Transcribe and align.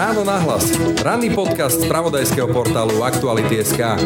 Ráno 0.00 0.24
nahlas. 0.24 0.64
Ranný 1.04 1.28
podcast 1.36 1.76
z 1.76 1.84
pravodajského 1.84 2.48
portálu 2.48 3.04
Aktuality.sk. 3.04 4.00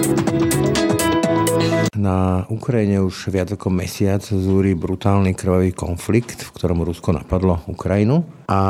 Na 1.94 2.42
Ukrajine 2.50 2.98
už 2.98 3.30
viac 3.30 3.54
ako 3.54 3.70
mesiac 3.70 4.18
zúri 4.26 4.74
brutálny 4.74 5.38
krvavý 5.38 5.70
konflikt, 5.70 6.42
v 6.42 6.50
ktorom 6.50 6.82
Rusko 6.82 7.14
napadlo 7.14 7.62
Ukrajinu 7.70 8.26
a 8.48 8.60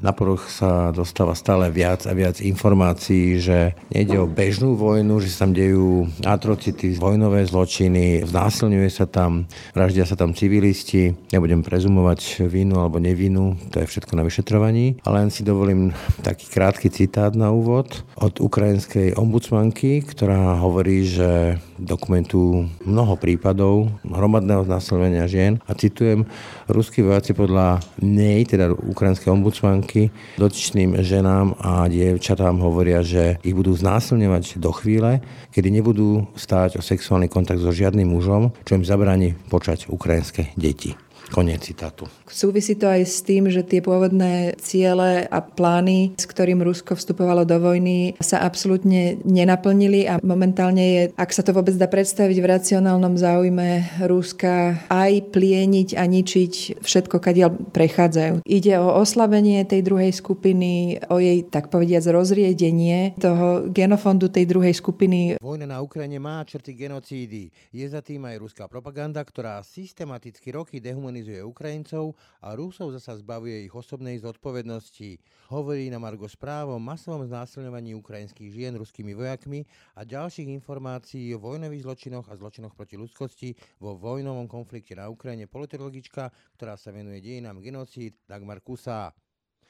na 0.00 0.12
poruch 0.12 0.48
sa 0.48 0.92
dostáva 0.92 1.32
stále 1.32 1.68
viac 1.72 2.04
a 2.08 2.12
viac 2.12 2.40
informácií, 2.40 3.40
že 3.40 3.72
nejde 3.92 4.20
o 4.20 4.28
bežnú 4.28 4.76
vojnu, 4.76 5.20
že 5.20 5.32
sa 5.32 5.48
tam 5.48 5.52
dejú 5.56 6.08
atrocity, 6.24 6.96
vojnové 6.96 7.44
zločiny, 7.48 8.26
znásilňuje 8.28 8.90
sa 8.92 9.06
tam, 9.08 9.48
vraždia 9.72 10.04
sa 10.04 10.18
tam 10.18 10.36
civilisti. 10.36 11.16
Nebudem 11.32 11.64
prezumovať 11.64 12.44
vinu 12.48 12.80
alebo 12.80 13.00
nevinu, 13.00 13.56
to 13.72 13.80
je 13.80 13.88
všetko 13.88 14.18
na 14.18 14.26
vyšetrovaní, 14.26 15.00
ale 15.06 15.26
len 15.26 15.30
si 15.32 15.46
dovolím 15.46 15.94
taký 16.20 16.48
krátky 16.50 16.88
citát 16.92 17.32
na 17.32 17.54
úvod 17.54 18.04
od 18.18 18.40
ukrajinskej 18.42 19.14
ombudsmanky, 19.16 20.04
ktorá 20.04 20.58
hovorí, 20.60 21.06
že 21.06 21.62
dokumentujú 21.78 22.70
mnoho 22.86 23.14
prípadov 23.18 23.90
hromadného 24.06 24.66
znásilňovania 24.66 25.26
žien 25.26 25.58
a 25.66 25.74
citujem, 25.74 26.26
ruskí 26.70 27.02
vojaci 27.02 27.34
podľa 27.34 27.82
nej, 27.98 28.46
teda 28.46 28.70
ukrajinskej 28.74 29.21
ombudsmanky, 29.30 30.10
dotyčným 30.40 30.98
ženám 31.04 31.54
a 31.60 31.86
dievčatám 31.86 32.58
hovoria, 32.58 33.04
že 33.04 33.38
ich 33.46 33.54
budú 33.54 33.76
znásilňovať 33.76 34.58
do 34.58 34.70
chvíle, 34.74 35.20
kedy 35.52 35.68
nebudú 35.68 36.26
stáť 36.34 36.80
o 36.80 36.82
sexuálny 36.82 37.28
kontakt 37.28 37.60
so 37.60 37.70
žiadnym 37.70 38.08
mužom, 38.08 38.50
čo 38.66 38.80
im 38.80 38.88
zabráni 38.88 39.38
počať 39.52 39.86
ukrajinské 39.92 40.56
deti. 40.58 40.96
Koniec 41.32 41.64
citátu. 41.64 42.04
Súvisí 42.28 42.76
to 42.76 42.84
aj 42.84 43.08
s 43.08 43.24
tým, 43.24 43.48
že 43.48 43.64
tie 43.64 43.80
pôvodné 43.80 44.52
ciele 44.60 45.24
a 45.32 45.40
plány, 45.40 46.12
s 46.20 46.28
ktorým 46.28 46.60
Rusko 46.60 46.92
vstupovalo 46.92 47.48
do 47.48 47.56
vojny, 47.56 48.20
sa 48.20 48.44
absolútne 48.44 49.16
nenaplnili 49.24 50.04
a 50.04 50.20
momentálne 50.20 50.84
je, 50.84 51.02
ak 51.16 51.32
sa 51.32 51.40
to 51.40 51.56
vôbec 51.56 51.72
dá 51.80 51.88
predstaviť 51.88 52.36
v 52.36 52.50
racionálnom 52.52 53.16
záujme 53.16 54.04
Ruska, 54.04 54.84
aj 54.92 55.32
plieniť 55.32 55.96
a 55.96 56.04
ničiť 56.04 56.84
všetko, 56.84 57.16
kadiaľ 57.16 57.72
prechádzajú. 57.72 58.44
Ide 58.44 58.76
o 58.76 58.92
oslabenie 59.00 59.64
tej 59.64 59.88
druhej 59.88 60.12
skupiny, 60.12 61.00
o 61.08 61.16
jej, 61.16 61.48
tak 61.48 61.72
povediac, 61.72 62.04
rozriedenie 62.12 63.16
toho 63.16 63.72
genofondu 63.72 64.28
tej 64.28 64.44
druhej 64.52 64.76
skupiny. 64.76 65.40
Vojna 65.40 65.64
na 65.64 65.80
Ukrajine 65.80 66.20
má 66.20 66.44
črty 66.44 66.76
genocídy. 66.76 67.48
Je 67.72 67.88
za 67.88 68.04
tým 68.04 68.20
aj 68.28 68.36
ruská 68.36 68.68
propaganda, 68.68 69.24
ktorá 69.24 69.64
systematicky 69.64 70.52
roky 70.52 70.76
dehumanizuje 70.76 71.21
demonizuje 71.22 71.46
Ukrajincov 71.46 72.18
a 72.42 72.58
Rusov 72.58 72.90
zasa 72.98 73.14
zbavuje 73.14 73.62
ich 73.62 73.70
osobnej 73.70 74.18
zodpovednosti. 74.18 75.22
Hovorí 75.54 75.86
na 75.86 76.02
Margo 76.02 76.26
správ 76.26 76.74
o 76.74 76.82
masovom 76.82 77.22
znásilňovaní 77.22 77.94
ukrajinských 77.94 78.50
žien 78.50 78.74
ruskými 78.74 79.14
vojakmi 79.14 79.62
a 79.94 80.02
ďalších 80.02 80.50
informácií 80.50 81.30
o 81.30 81.38
vojnových 81.38 81.86
zločinoch 81.86 82.26
a 82.26 82.34
zločinoch 82.34 82.74
proti 82.74 82.98
ľudskosti 82.98 83.54
vo 83.78 83.94
vojnovom 83.94 84.50
konflikte 84.50 84.98
na 84.98 85.06
Ukrajine 85.06 85.46
politologička, 85.46 86.26
ktorá 86.58 86.74
sa 86.74 86.90
venuje 86.90 87.22
dejinám 87.22 87.62
genocíd 87.62 88.18
Dagmar 88.26 88.58
Kusa. 88.58 89.14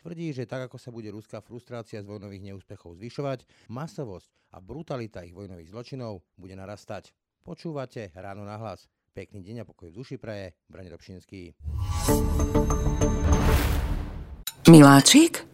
Tvrdí, 0.01 0.33
že 0.33 0.49
tak 0.49 0.73
ako 0.73 0.81
sa 0.81 0.89
bude 0.89 1.13
ruská 1.13 1.45
frustrácia 1.45 2.01
z 2.01 2.09
vojnových 2.09 2.49
neúspechov 2.49 2.97
zvyšovať, 2.97 3.45
masovosť 3.69 4.57
a 4.57 4.59
brutalita 4.59 5.21
ich 5.21 5.37
vojnových 5.37 5.69
zločinov 5.69 6.25
bude 6.41 6.57
narastať. 6.57 7.13
Počúvate 7.45 8.09
ráno 8.17 8.49
na 8.49 8.57
hlas. 8.57 8.89
Pekný 9.13 9.45
deň 9.45 9.57
a 9.61 9.65
pokoj 9.69 9.93
v 9.93 9.97
duši 10.01 10.17
praje, 10.17 10.57
Brane 10.73 10.89
Dobšinský. 10.89 11.53
Miláčik? 14.73 15.45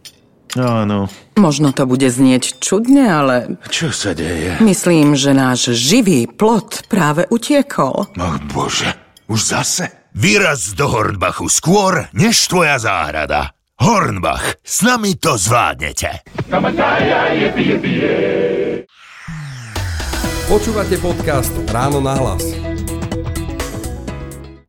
Áno. 0.54 1.10
Možno 1.34 1.74
to 1.74 1.82
bude 1.82 2.06
znieť 2.06 2.62
čudne, 2.62 3.10
ale 3.10 3.58
Čo 3.66 3.90
sa 3.90 4.14
deje? 4.14 4.62
myslím, 4.62 5.18
že 5.18 5.34
náš 5.34 5.74
živý 5.74 6.30
plot 6.30 6.86
práve 6.86 7.26
utiekol. 7.34 8.06
Ach 8.14 8.38
bože, 8.46 8.94
už 9.26 9.42
zase? 9.42 9.90
Vyraz 10.14 10.78
do 10.78 10.86
Hornbachu 10.86 11.50
skôr, 11.50 12.06
než 12.14 12.38
tvoja 12.46 12.78
záhrada. 12.78 13.58
Hornbach, 13.82 14.54
s 14.62 14.86
nami 14.86 15.18
to 15.18 15.34
zvládnete. 15.34 16.22
Počúvate 20.46 20.94
podcast 21.02 21.50
Ráno 21.74 21.98
nahlas. 21.98 22.67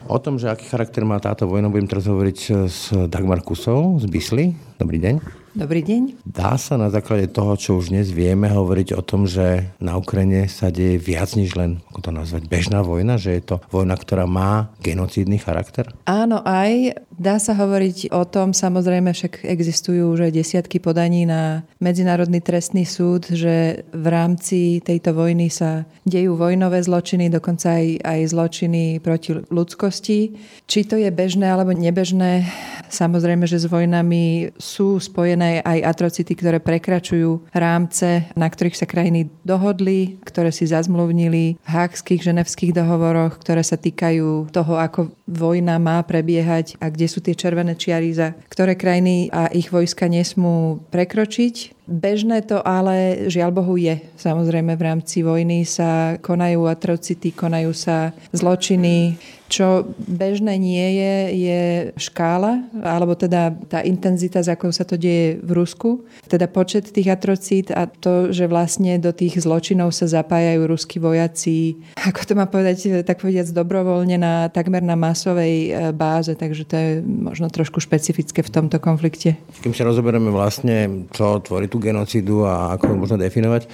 O 0.10 0.18
tom, 0.18 0.42
že 0.42 0.50
aký 0.50 0.66
charakter 0.66 1.06
má 1.06 1.22
táto 1.22 1.46
vojna, 1.46 1.70
budem 1.70 1.86
teraz 1.86 2.10
hovoriť 2.10 2.38
s 2.66 2.90
Dagmar 3.14 3.46
Kusou 3.46 4.02
z 4.02 4.10
Bisly. 4.10 4.58
Dobrý 4.82 4.98
deň. 4.98 5.22
Dobrý 5.54 5.86
deň. 5.86 6.26
Dá 6.26 6.58
sa 6.58 6.82
na 6.82 6.90
základe 6.90 7.30
toho, 7.30 7.54
čo 7.54 7.78
už 7.78 7.94
dnes 7.94 8.10
vieme, 8.10 8.50
hovoriť 8.50 8.98
o 8.98 9.06
tom, 9.06 9.30
že 9.30 9.70
na 9.78 10.02
Ukrajine 10.02 10.50
sa 10.50 10.74
deje 10.74 10.98
viac 10.98 11.38
než 11.38 11.54
len, 11.54 11.86
ako 11.94 12.10
to 12.10 12.12
nazvať, 12.14 12.50
bežná 12.50 12.82
vojna, 12.82 13.22
že 13.22 13.38
je 13.38 13.54
to 13.54 13.56
vojna, 13.70 13.94
ktorá 14.02 14.26
má 14.26 14.74
genocídny 14.82 15.38
charakter? 15.38 15.94
Áno, 16.10 16.42
aj 16.42 17.06
dá 17.20 17.36
sa 17.38 17.52
hovoriť 17.54 18.16
o 18.16 18.24
tom, 18.24 18.56
samozrejme 18.56 19.12
však 19.12 19.44
existujú 19.44 20.16
už 20.16 20.32
aj 20.32 20.36
desiatky 20.40 20.80
podaní 20.80 21.28
na 21.28 21.68
Medzinárodný 21.84 22.40
trestný 22.40 22.88
súd, 22.88 23.28
že 23.28 23.84
v 23.92 24.08
rámci 24.08 24.80
tejto 24.80 25.12
vojny 25.12 25.52
sa 25.52 25.84
dejú 26.08 26.40
vojnové 26.40 26.80
zločiny, 26.80 27.28
dokonca 27.28 27.76
aj, 27.76 28.02
aj 28.02 28.20
zločiny 28.32 29.04
proti 29.04 29.36
ľudskosti. 29.52 30.20
Či 30.66 30.80
to 30.88 30.96
je 30.96 31.12
bežné 31.12 31.52
alebo 31.52 31.76
nebežné, 31.76 32.48
samozrejme, 32.88 33.44
že 33.46 33.60
s 33.60 33.68
vojnami 33.68 34.56
sú 34.56 34.98
spojené 34.98 35.60
aj 35.62 35.84
atrocity, 35.84 36.34
ktoré 36.34 36.58
prekračujú 36.64 37.52
rámce, 37.52 38.32
na 38.40 38.48
ktorých 38.48 38.80
sa 38.80 38.88
krajiny 38.88 39.28
dohodli, 39.44 40.18
ktoré 40.24 40.56
si 40.56 40.66
zazmluvnili 40.66 41.60
v 41.60 41.68
hákských 41.68 42.24
ženevských 42.24 42.72
dohovoroch, 42.72 43.38
ktoré 43.44 43.62
sa 43.62 43.76
týkajú 43.76 44.50
toho, 44.56 44.74
ako 44.80 45.12
vojna 45.28 45.78
má 45.78 46.00
prebiehať 46.02 46.80
a 46.80 46.90
kde 46.90 47.09
sú 47.10 47.26
tie 47.26 47.34
červené 47.34 47.74
čiary, 47.74 48.14
za 48.14 48.38
ktoré 48.46 48.78
krajiny 48.78 49.34
a 49.34 49.50
ich 49.50 49.74
vojska 49.74 50.06
nesmú 50.06 50.86
prekročiť. 50.94 51.79
Bežné 51.90 52.46
to 52.46 52.62
ale 52.62 53.26
žiaľ 53.34 53.50
Bohu 53.50 53.74
je. 53.74 53.98
Samozrejme 54.22 54.78
v 54.78 54.86
rámci 54.86 55.26
vojny 55.26 55.66
sa 55.66 56.22
konajú 56.22 56.70
atrocity, 56.70 57.34
konajú 57.34 57.74
sa 57.74 58.14
zločiny. 58.30 59.18
Čo 59.50 59.98
bežné 59.98 60.62
nie 60.62 60.88
je, 60.94 61.16
je 61.34 61.62
škála, 61.98 62.70
alebo 62.86 63.18
teda 63.18 63.50
tá 63.66 63.82
intenzita, 63.82 64.46
za 64.46 64.54
akou 64.54 64.70
sa 64.70 64.86
to 64.86 64.94
deje 64.94 65.42
v 65.42 65.52
Rusku. 65.58 66.06
Teda 66.30 66.46
počet 66.46 66.94
tých 66.94 67.10
atrocít 67.10 67.74
a 67.74 67.90
to, 67.90 68.30
že 68.30 68.46
vlastne 68.46 69.02
do 69.02 69.10
tých 69.10 69.42
zločinov 69.42 69.90
sa 69.90 70.06
zapájajú 70.06 70.70
ruskí 70.70 71.02
vojaci, 71.02 71.82
ako 71.98 72.22
to 72.30 72.34
má 72.38 72.46
povedať, 72.46 73.02
tak 73.02 73.26
povediac 73.26 73.50
dobrovoľne 73.50 74.22
na 74.22 74.54
takmer 74.54 74.86
na 74.86 74.94
masovej 74.94 75.74
e, 75.74 75.98
báze, 75.98 76.38
takže 76.38 76.64
to 76.70 76.76
je 76.78 76.90
možno 77.02 77.50
trošku 77.50 77.82
špecifické 77.82 78.46
v 78.46 78.54
tomto 78.54 78.78
konflikte. 78.78 79.34
Kým 79.66 79.74
sa 79.74 79.90
rozoberieme 79.90 80.30
vlastne, 80.30 81.10
čo 81.10 81.42
tvorí 81.42 81.66
tú 81.66 81.79
genocídu 81.80 82.44
a 82.46 82.76
ako 82.76 82.92
ju 82.92 82.96
možno 82.96 83.18
definovať, 83.18 83.66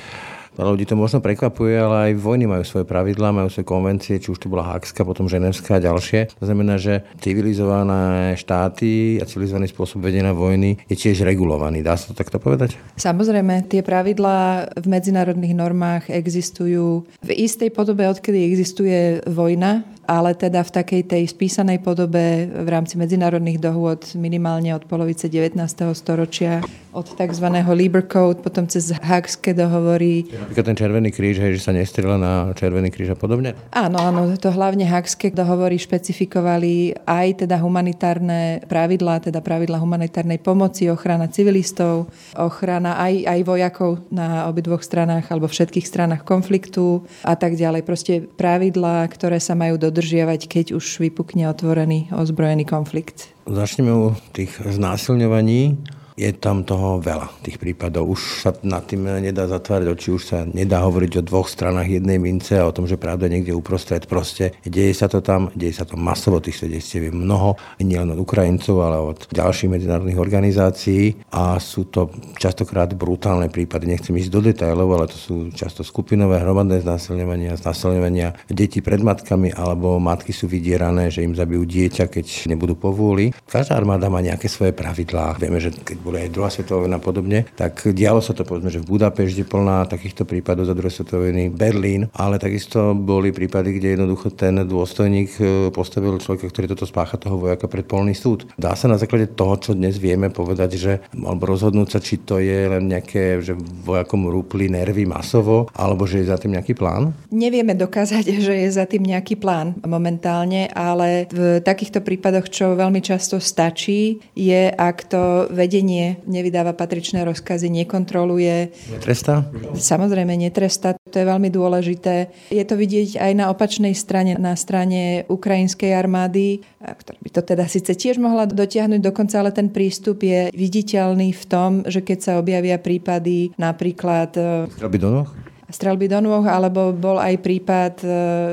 Veľa 0.56 0.72
ľudí 0.72 0.88
to 0.88 0.96
možno 0.96 1.20
prekvapuje, 1.20 1.76
ale 1.76 1.96
aj 2.12 2.12
vojny 2.16 2.48
majú 2.48 2.64
svoje 2.64 2.88
pravidlá, 2.88 3.36
majú 3.36 3.52
svoje 3.52 3.68
konvencie, 3.68 4.24
či 4.24 4.32
už 4.32 4.40
to 4.40 4.48
bola 4.48 4.64
Hákska, 4.72 5.04
potom 5.04 5.28
Ženevská 5.28 5.78
a 5.78 5.84
ďalšie. 5.84 6.32
To 6.40 6.48
znamená, 6.48 6.80
že 6.80 7.04
civilizované 7.20 8.40
štáty 8.40 9.20
a 9.20 9.28
civilizovaný 9.28 9.68
spôsob 9.68 10.00
vedenia 10.00 10.32
vojny 10.32 10.80
je 10.88 10.96
tiež 10.96 11.28
regulovaný. 11.28 11.84
Dá 11.84 12.00
sa 12.00 12.08
to 12.08 12.16
takto 12.16 12.40
povedať? 12.40 12.80
Samozrejme, 12.96 13.68
tie 13.68 13.84
pravidlá 13.84 14.72
v 14.80 14.86
medzinárodných 14.88 15.56
normách 15.60 16.08
existujú 16.08 17.04
v 17.20 17.30
istej 17.36 17.76
podobe, 17.76 18.08
odkedy 18.08 18.48
existuje 18.48 19.28
vojna, 19.28 19.84
ale 20.08 20.38
teda 20.40 20.64
v 20.64 20.72
takej 20.72 21.02
tej 21.04 21.24
spísanej 21.28 21.84
podobe 21.84 22.48
v 22.48 22.68
rámci 22.70 22.96
medzinárodných 22.96 23.60
dohôd 23.60 24.08
minimálne 24.16 24.72
od 24.72 24.88
polovice 24.88 25.28
19. 25.28 25.60
storočia, 25.98 26.64
od 26.96 27.12
tzv. 27.12 27.48
Liber 27.76 28.08
Code, 28.08 28.40
potom 28.40 28.64
cez 28.72 28.96
Hagské 28.96 29.52
dohovory. 29.52 30.32
Napríklad 30.32 30.66
ten 30.72 30.78
Červený 30.80 31.10
kríž, 31.12 31.44
hej, 31.44 31.60
že 31.60 31.68
sa 31.68 31.76
nestrela 31.76 32.16
na 32.16 32.56
Červený 32.56 32.88
kríž 32.88 33.12
a 33.12 33.18
podobne? 33.20 33.58
Áno, 33.76 34.00
áno, 34.00 34.32
to 34.40 34.54
hlavne 34.56 34.88
Hagské 34.88 35.34
dohovory 35.34 35.76
špecifikovali 35.76 37.04
aj 37.04 37.44
teda 37.44 37.60
humanitárne 37.60 38.64
pravidlá, 38.70 39.26
teda 39.26 39.44
pravidlá 39.44 39.82
humanitárnej 39.82 40.40
pomoci, 40.40 40.88
ochrana 40.88 41.28
civilistov, 41.28 42.08
ochrana 42.38 42.96
aj, 43.04 43.28
aj 43.28 43.40
vojakov 43.44 43.92
na 44.14 44.48
obidvoch 44.48 44.86
stranách 44.86 45.28
alebo 45.34 45.50
všetkých 45.50 45.84
stranách 45.84 46.24
konfliktu 46.24 47.04
a 47.26 47.34
tak 47.36 47.58
ďalej. 47.58 47.82
Proste 47.84 48.14
pravidlá, 48.24 49.04
ktoré 49.10 49.42
sa 49.42 49.58
majú 49.58 49.82
do 49.82 49.96
dodržiavať, 49.96 50.52
keď 50.52 50.66
už 50.76 51.00
vypukne 51.00 51.48
otvorený 51.48 52.12
ozbrojený 52.12 52.68
konflikt. 52.68 53.32
Začneme 53.48 53.96
u 53.96 54.06
tých 54.36 54.60
znásilňovaní. 54.60 55.80
Je 56.16 56.32
tam 56.32 56.64
toho 56.64 57.04
veľa, 57.04 57.28
tých 57.44 57.60
prípadov. 57.60 58.08
Už 58.08 58.48
sa 58.48 58.56
nad 58.64 58.88
tým 58.88 59.04
nedá 59.20 59.52
zatvárať 59.52 59.92
oči, 59.92 60.10
už 60.16 60.24
sa 60.24 60.48
nedá 60.48 60.80
hovoriť 60.80 61.20
o 61.20 61.28
dvoch 61.28 61.52
stranách 61.52 61.92
jednej 61.92 62.16
mince 62.24 62.56
a 62.56 62.64
o 62.64 62.72
tom, 62.72 62.88
že 62.88 62.96
pravda 62.96 63.28
niekde 63.28 63.52
uprostred. 63.52 64.08
Proste 64.08 64.56
deje 64.64 64.96
sa 64.96 65.12
to 65.12 65.20
tam, 65.20 65.52
deje 65.60 65.76
sa 65.76 65.84
to 65.84 66.00
masovo, 66.00 66.40
tých 66.40 66.64
svedectiev 66.64 67.12
je 67.12 67.14
mnoho, 67.14 67.60
nielen 67.84 68.16
od 68.16 68.24
Ukrajincov, 68.24 68.80
ale 68.80 68.98
od 69.12 69.28
ďalších 69.28 69.68
medzinárodných 69.76 70.16
organizácií 70.16 71.20
a 71.36 71.60
sú 71.60 71.92
to 71.92 72.08
častokrát 72.40 72.96
brutálne 72.96 73.52
prípady. 73.52 73.92
Nechcem 73.92 74.16
ísť 74.16 74.32
do 74.32 74.40
detajlov, 74.40 74.96
ale 74.96 75.12
to 75.12 75.20
sú 75.20 75.36
často 75.52 75.84
skupinové 75.84 76.40
hromadné 76.40 76.80
znásilňovania, 76.80 77.60
znásilňovania 77.60 78.40
detí 78.48 78.80
pred 78.80 79.04
matkami 79.04 79.52
alebo 79.52 80.00
matky 80.00 80.32
sú 80.32 80.48
vydierané, 80.48 81.12
že 81.12 81.28
im 81.28 81.36
zabijú 81.36 81.68
dieťa, 81.68 82.08
keď 82.08 82.56
nebudú 82.56 82.80
povôli. 82.80 83.36
Každá 83.52 83.76
armáda 83.76 84.08
má 84.08 84.24
nejaké 84.24 84.48
svoje 84.48 84.72
pravidlá. 84.72 85.36
Vieme, 85.44 85.60
že 85.60 85.76
keď 85.76 86.05
bola 86.06 86.22
aj 86.22 86.34
druhá 86.34 86.50
svetová 86.50 86.86
vojna 86.86 87.02
podobne, 87.02 87.50
tak 87.58 87.86
dialo 87.90 88.22
sa 88.22 88.34
to 88.34 88.46
povedzme, 88.46 88.70
že 88.70 88.82
v 88.82 88.96
Budapešti 88.96 89.46
plná 89.46 89.90
takýchto 89.90 90.26
prípadov 90.30 90.70
za 90.70 90.78
druhej 90.78 90.94
svetovej 91.02 91.36
vojny, 91.36 91.52
Berlín, 91.52 92.08
ale 92.16 92.40
takisto 92.40 92.96
boli 92.96 93.36
prípady, 93.36 93.76
kde 93.76 94.00
jednoducho 94.00 94.32
ten 94.32 94.62
dôstojník 94.64 95.30
e, 95.36 95.44
postavil 95.76 96.16
človeka, 96.22 96.48
ktorý 96.48 96.72
toto 96.72 96.88
spácha 96.88 97.20
toho 97.20 97.36
vojaka 97.36 97.68
pred 97.68 97.84
polný 97.84 98.16
súd. 98.16 98.48
Dá 98.56 98.78
sa 98.78 98.88
na 98.88 98.96
základe 98.96 99.36
toho, 99.36 99.60
čo 99.60 99.72
dnes 99.76 100.00
vieme 100.00 100.32
povedať, 100.32 100.70
že 100.80 100.94
alebo 101.12 101.50
rozhodnúť 101.50 101.90
sa, 101.92 102.00
či 102.00 102.24
to 102.24 102.40
je 102.40 102.72
len 102.72 102.88
nejaké, 102.88 103.44
že 103.44 103.58
vojakom 103.84 104.32
rúpli 104.32 104.72
nervy 104.72 105.04
masovo, 105.04 105.68
alebo 105.76 106.08
že 106.08 106.24
je 106.24 106.32
za 106.32 106.38
tým 106.40 106.56
nejaký 106.56 106.78
plán? 106.78 107.12
Nevieme 107.34 107.76
dokázať, 107.76 108.24
že 108.46 108.54
je 108.64 108.70
za 108.72 108.88
tým 108.88 109.04
nejaký 109.04 109.36
plán 109.36 109.76
momentálne, 109.84 110.72
ale 110.72 111.28
v 111.34 111.60
takýchto 111.60 112.00
prípadoch, 112.06 112.48
čo 112.48 112.78
veľmi 112.78 113.04
často 113.04 113.42
stačí, 113.42 114.24
je, 114.38 114.72
ak 114.72 114.98
to 115.10 115.52
vedenie 115.52 115.95
nevydáva 116.26 116.76
patričné 116.76 117.24
rozkazy, 117.26 117.72
nekontroluje. 117.72 118.72
Netrestá? 118.92 119.48
Samozrejme 119.76 120.34
netrestá, 120.36 120.96
to 120.98 121.18
je 121.18 121.26
veľmi 121.26 121.50
dôležité. 121.50 122.32
Je 122.52 122.64
to 122.66 122.76
vidieť 122.76 123.20
aj 123.20 123.32
na 123.36 123.46
opačnej 123.52 123.94
strane, 123.96 124.36
na 124.36 124.54
strane 124.60 125.24
ukrajinskej 125.30 125.92
armády, 125.96 126.66
ktorá 126.82 127.18
by 127.20 127.30
to 127.32 127.42
teda 127.42 127.66
síce 127.66 127.92
tiež 127.96 128.20
mohla 128.22 128.46
dotiahnuť 128.46 129.02
dokonca, 129.02 129.36
ale 129.42 129.52
ten 129.56 129.72
prístup 129.72 130.24
je 130.24 130.50
viditeľný 130.54 131.34
v 131.34 131.44
tom, 131.46 131.72
že 131.86 132.04
keď 132.04 132.18
sa 132.22 132.32
objavia 132.38 132.78
prípady 132.78 133.52
napríklad... 133.56 134.36
Strelby 134.76 135.00
do 135.02 135.10
noh? 135.22 135.30
Strelby 135.70 136.06
do 136.12 136.20
nôh, 136.22 136.46
alebo 136.46 136.94
bol 136.94 137.18
aj 137.18 137.42
prípad 137.42 137.94
e, 138.02 138.08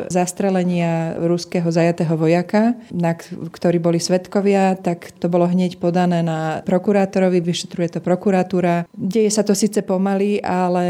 zastrelenia 0.08 1.16
ruského 1.20 1.68
zajatého 1.68 2.14
vojaka, 2.16 2.76
na 2.92 3.12
ktorý 3.16 3.78
boli 3.78 4.00
svetkovia, 4.00 4.76
tak 4.80 5.12
to 5.20 5.28
bolo 5.28 5.44
hneď 5.44 5.76
podané 5.76 6.24
na 6.24 6.64
prokurátorovi, 6.64 7.44
vyšetruje 7.44 7.98
to 7.98 8.00
prokuratúra. 8.00 8.88
Deje 8.96 9.28
sa 9.28 9.44
to 9.44 9.52
síce 9.52 9.80
pomaly, 9.84 10.40
ale 10.40 10.84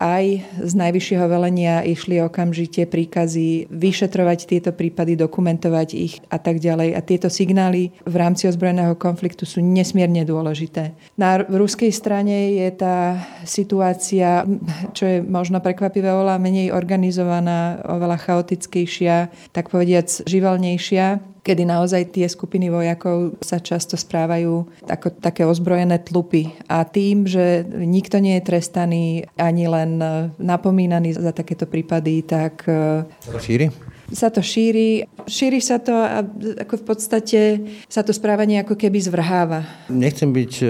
aj 0.00 0.24
z 0.64 0.72
najvyššieho 0.76 1.26
velenia 1.28 1.84
išli 1.84 2.20
okamžite 2.24 2.88
príkazy 2.88 3.68
vyšetrovať 3.68 4.38
tieto 4.48 4.70
prípady, 4.72 5.14
dokumentovať 5.18 5.88
ich 5.96 6.14
a 6.32 6.40
tak 6.40 6.58
ďalej. 6.60 6.96
A 6.96 7.00
tieto 7.04 7.28
signály 7.28 7.92
v 8.04 8.16
rámci 8.16 8.48
ozbrojeného 8.48 8.96
konfliktu 8.96 9.44
sú 9.44 9.60
nesmierne 9.60 10.24
dôležité. 10.24 10.96
Na 11.20 11.40
ruskej 11.40 11.92
strane 11.92 12.56
je 12.56 12.68
tá 12.72 13.20
situácia, 13.44 14.44
čo 14.92 15.04
je 15.04 15.18
možno 15.20 15.60
prekvapivé 15.76 16.08
oveľa 16.08 16.40
menej 16.40 16.72
organizovaná, 16.72 17.84
oveľa 17.84 18.16
chaotickejšia, 18.16 19.28
tak 19.52 19.68
povediac 19.68 20.08
živelnejšia 20.24 21.36
kedy 21.46 21.62
naozaj 21.62 22.10
tie 22.10 22.26
skupiny 22.26 22.74
vojakov 22.74 23.38
sa 23.38 23.62
často 23.62 23.94
správajú 23.94 24.66
ako 24.82 25.22
také 25.22 25.46
ozbrojené 25.46 26.02
tlupy. 26.02 26.50
A 26.66 26.82
tým, 26.82 27.22
že 27.22 27.62
nikto 27.70 28.18
nie 28.18 28.34
je 28.42 28.50
trestaný 28.50 29.30
ani 29.38 29.70
len 29.70 30.02
napomínaný 30.42 31.14
za 31.14 31.30
takéto 31.30 31.70
prípady, 31.70 32.26
tak... 32.26 32.66
Šíri? 33.38 33.70
Sa 34.12 34.30
to 34.30 34.42
šíri. 34.42 35.06
Šíri 35.26 35.58
sa 35.58 35.82
to 35.82 35.94
a 35.94 36.22
ako 36.62 36.74
v 36.78 36.84
podstate 36.86 37.40
sa 37.90 38.06
to 38.06 38.14
správanie 38.14 38.62
ako 38.62 38.78
keby 38.78 39.02
zvrháva. 39.02 39.66
Nechcem 39.90 40.30
byť 40.30 40.52
e, 40.62 40.66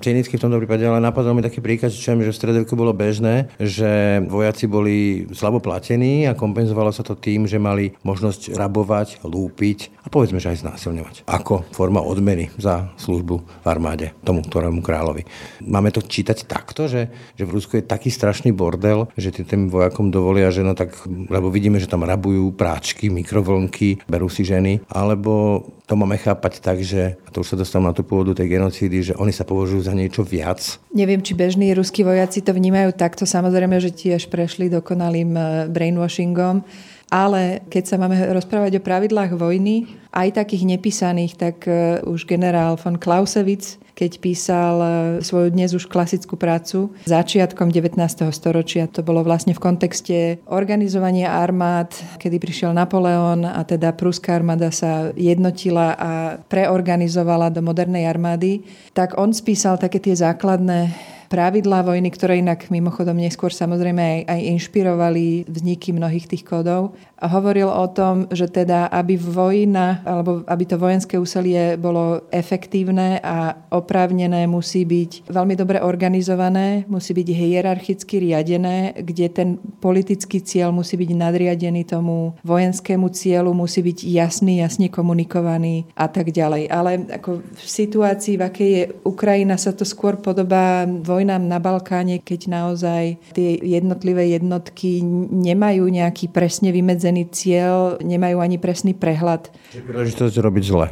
cynický 0.00 0.40
v 0.40 0.42
tomto 0.48 0.60
prípade, 0.60 0.88
ale 0.88 1.02
napadol 1.02 1.36
mi 1.36 1.44
taký 1.44 1.60
príklad, 1.60 1.92
že 1.92 2.16
v 2.16 2.32
stredoveku 2.32 2.72
bolo 2.72 2.96
bežné, 2.96 3.52
že 3.60 4.22
vojaci 4.24 4.64
boli 4.64 5.28
slabo 5.36 5.60
platení 5.60 6.24
a 6.24 6.32
kompenzovalo 6.32 6.88
sa 6.88 7.04
to 7.04 7.12
tým, 7.18 7.44
že 7.44 7.60
mali 7.60 7.92
možnosť 8.00 8.56
rabovať, 8.56 9.20
lúpiť 9.24 10.04
a 10.04 10.08
povedzme, 10.08 10.40
že 10.40 10.56
aj 10.56 10.64
znásilňovať. 10.64 11.14
Ako 11.28 11.68
forma 11.76 12.00
odmeny 12.00 12.48
za 12.56 12.88
službu 12.96 13.64
v 13.64 13.66
armáde 13.68 14.16
tomu 14.24 14.40
ktorému 14.40 14.80
kráľovi. 14.80 15.28
Máme 15.68 15.92
to 15.92 16.00
čítať 16.00 16.48
takto, 16.48 16.88
že, 16.88 17.12
že 17.36 17.44
v 17.44 17.54
Rusku 17.54 17.76
je 17.76 17.84
taký 17.84 18.08
strašný 18.08 18.56
bordel, 18.56 19.12
že 19.20 19.32
tým 19.32 19.68
vojakom 19.68 20.08
dovolia, 20.08 20.48
že 20.48 20.64
no 20.64 20.72
tak, 20.72 20.96
lebo 21.06 21.52
vidíme, 21.52 21.76
že 21.76 21.90
tam 21.90 22.04
rabujú 22.04 22.56
prácu 22.56 22.77
práčky, 22.78 23.10
mikrovlnky, 23.10 24.06
berú 24.06 24.30
si 24.30 24.46
ženy, 24.46 24.78
alebo 24.86 25.66
to 25.90 25.98
máme 25.98 26.14
chápať 26.14 26.62
tak, 26.62 26.78
že, 26.78 27.18
a 27.26 27.28
to 27.34 27.42
už 27.42 27.50
sa 27.50 27.56
dostávam 27.58 27.90
na 27.90 27.96
tú 27.96 28.06
pôvodu 28.06 28.38
tej 28.38 28.54
genocídy, 28.54 29.02
že 29.02 29.18
oni 29.18 29.34
sa 29.34 29.42
považujú 29.42 29.82
za 29.82 29.98
niečo 29.98 30.22
viac. 30.22 30.78
Neviem, 30.94 31.18
či 31.18 31.34
bežní 31.34 31.74
ruskí 31.74 32.06
vojaci 32.06 32.38
to 32.38 32.54
vnímajú 32.54 32.94
takto. 32.94 33.26
Samozrejme, 33.26 33.82
že 33.82 33.90
tiež 33.90 34.30
prešli 34.30 34.70
dokonalým 34.70 35.34
eh, 35.34 35.44
brainwashingom. 35.66 36.62
Ale 37.08 37.64
keď 37.72 37.84
sa 37.88 37.96
máme 37.96 38.20
rozprávať 38.36 38.78
o 38.78 38.84
pravidlách 38.84 39.32
vojny, 39.36 39.88
aj 40.12 40.44
takých 40.44 40.68
nepísaných, 40.68 41.32
tak 41.40 41.64
eh, 41.64 42.04
už 42.04 42.28
generál 42.28 42.76
von 42.76 43.00
Clausewitz 43.00 43.80
keď 43.98 44.12
písal 44.22 44.76
e, 44.78 44.88
svoju 45.26 45.50
dnes 45.50 45.74
už 45.74 45.90
klasickú 45.90 46.38
prácu 46.38 46.94
začiatkom 47.02 47.74
19. 47.74 47.98
storočia. 48.30 48.86
To 48.94 49.02
bolo 49.02 49.26
vlastne 49.26 49.58
v 49.58 49.58
kontexte 49.58 50.38
organizovania 50.46 51.34
armád, 51.34 51.90
kedy 52.22 52.38
prišiel 52.38 52.70
Napoleon 52.70 53.42
a 53.42 53.58
teda 53.66 53.90
pruská 53.98 54.38
armáda 54.38 54.70
sa 54.70 55.10
jednotila 55.18 55.98
a 55.98 56.38
preorganizovala 56.46 57.50
do 57.50 57.58
modernej 57.58 58.06
armády, 58.06 58.62
tak 58.94 59.18
on 59.18 59.34
spísal 59.34 59.82
také 59.82 59.98
tie 59.98 60.14
základné 60.14 60.94
pravidlá 61.28 61.84
vojny, 61.84 62.08
ktoré 62.08 62.40
inak 62.40 62.72
mimochodom 62.72 63.20
neskôr 63.20 63.52
samozrejme 63.52 64.00
aj, 64.00 64.20
aj 64.28 64.40
inšpirovali 64.58 65.44
vzniky 65.46 65.92
mnohých 65.92 66.26
tých 66.26 66.44
kódov. 66.44 66.96
Hovoril 67.18 67.68
o 67.68 67.86
tom, 67.90 68.30
že 68.32 68.48
teda, 68.48 68.88
aby 68.88 69.18
vojna, 69.18 70.00
alebo 70.06 70.42
aby 70.48 70.64
to 70.64 70.80
vojenské 70.80 71.18
úsilie 71.20 71.76
bolo 71.76 72.24
efektívne 72.32 73.20
a 73.20 73.58
oprávnené, 73.74 74.46
musí 74.46 74.86
byť 74.86 75.28
veľmi 75.28 75.54
dobre 75.58 75.82
organizované, 75.82 76.86
musí 76.86 77.12
byť 77.12 77.28
hierarchicky 77.28 78.22
riadené, 78.22 78.96
kde 78.96 79.26
ten 79.28 79.48
politický 79.82 80.40
cieľ 80.40 80.70
musí 80.70 80.94
byť 80.94 81.10
nadriadený 81.12 81.84
tomu 81.84 82.38
vojenskému 82.46 83.10
cieľu, 83.10 83.52
musí 83.52 83.82
byť 83.82 83.98
jasný, 84.06 84.62
jasne 84.62 84.86
komunikovaný 84.88 85.90
a 85.98 86.06
tak 86.06 86.30
ďalej. 86.30 86.70
Ale 86.70 86.90
ako 87.18 87.42
v 87.42 87.66
situácii, 87.66 88.38
v 88.38 88.42
akej 88.46 88.70
je 88.70 88.82
Ukrajina, 89.02 89.58
sa 89.58 89.74
to 89.74 89.82
skôr 89.82 90.16
podobá 90.22 90.86
vojnám 91.18 91.50
na 91.50 91.58
Balkáne, 91.58 92.22
keď 92.22 92.40
naozaj 92.46 93.18
tie 93.34 93.58
jednotlivé 93.58 94.30
jednotky 94.38 95.02
nemajú 95.34 95.90
nejaký 95.90 96.30
presne 96.30 96.70
vymedzený 96.70 97.26
cieľ, 97.34 97.98
nemajú 97.98 98.38
ani 98.38 98.62
presný 98.62 98.94
prehľad. 98.94 99.50
Príležitosť 99.74 100.38
robiť 100.38 100.64
zle. 100.70 100.86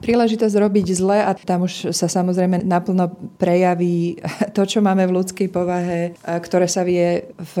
Príležitosť 0.00 0.56
robiť 0.56 0.86
zle 0.96 1.20
a 1.20 1.30
tam 1.36 1.68
už 1.68 1.92
sa 1.92 2.08
samozrejme 2.08 2.64
naplno 2.64 3.12
prejaví 3.36 4.16
to, 4.56 4.64
čo 4.64 4.80
máme 4.80 5.04
v 5.04 5.14
ľudskej 5.20 5.48
povahe, 5.52 6.16
ktoré 6.24 6.64
sa 6.64 6.82
vie 6.84 7.28
v 7.36 7.54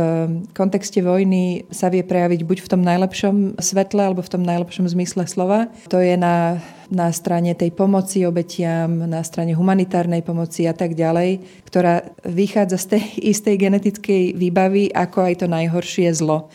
kontexte 0.56 1.04
vojny 1.04 1.68
sa 1.68 1.92
vie 1.92 2.00
prejaviť 2.00 2.40
buď 2.48 2.58
v 2.64 2.70
tom 2.72 2.80
najlepšom 2.80 3.60
svetle 3.60 4.00
alebo 4.00 4.24
v 4.24 4.32
tom 4.32 4.42
najlepšom 4.42 4.88
zmysle 4.88 5.28
slova. 5.28 5.68
To 5.92 6.00
je 6.00 6.16
na 6.16 6.58
na 6.90 7.14
strane 7.14 7.54
tej 7.54 7.70
pomoci 7.70 8.26
obetiam, 8.26 9.06
na 9.06 9.22
strane 9.22 9.54
humanitárnej 9.54 10.26
pomoci 10.26 10.66
a 10.66 10.74
tak 10.74 10.98
ďalej, 10.98 11.62
ktorá 11.70 12.02
vychádza 12.26 12.82
z 12.82 12.86
tej 12.98 13.04
istej 13.32 13.54
genetickej 13.56 14.22
výbavy 14.34 14.90
ako 14.90 15.18
aj 15.30 15.34
to 15.38 15.46
najhoršie 15.46 16.10
zlo 16.10 16.50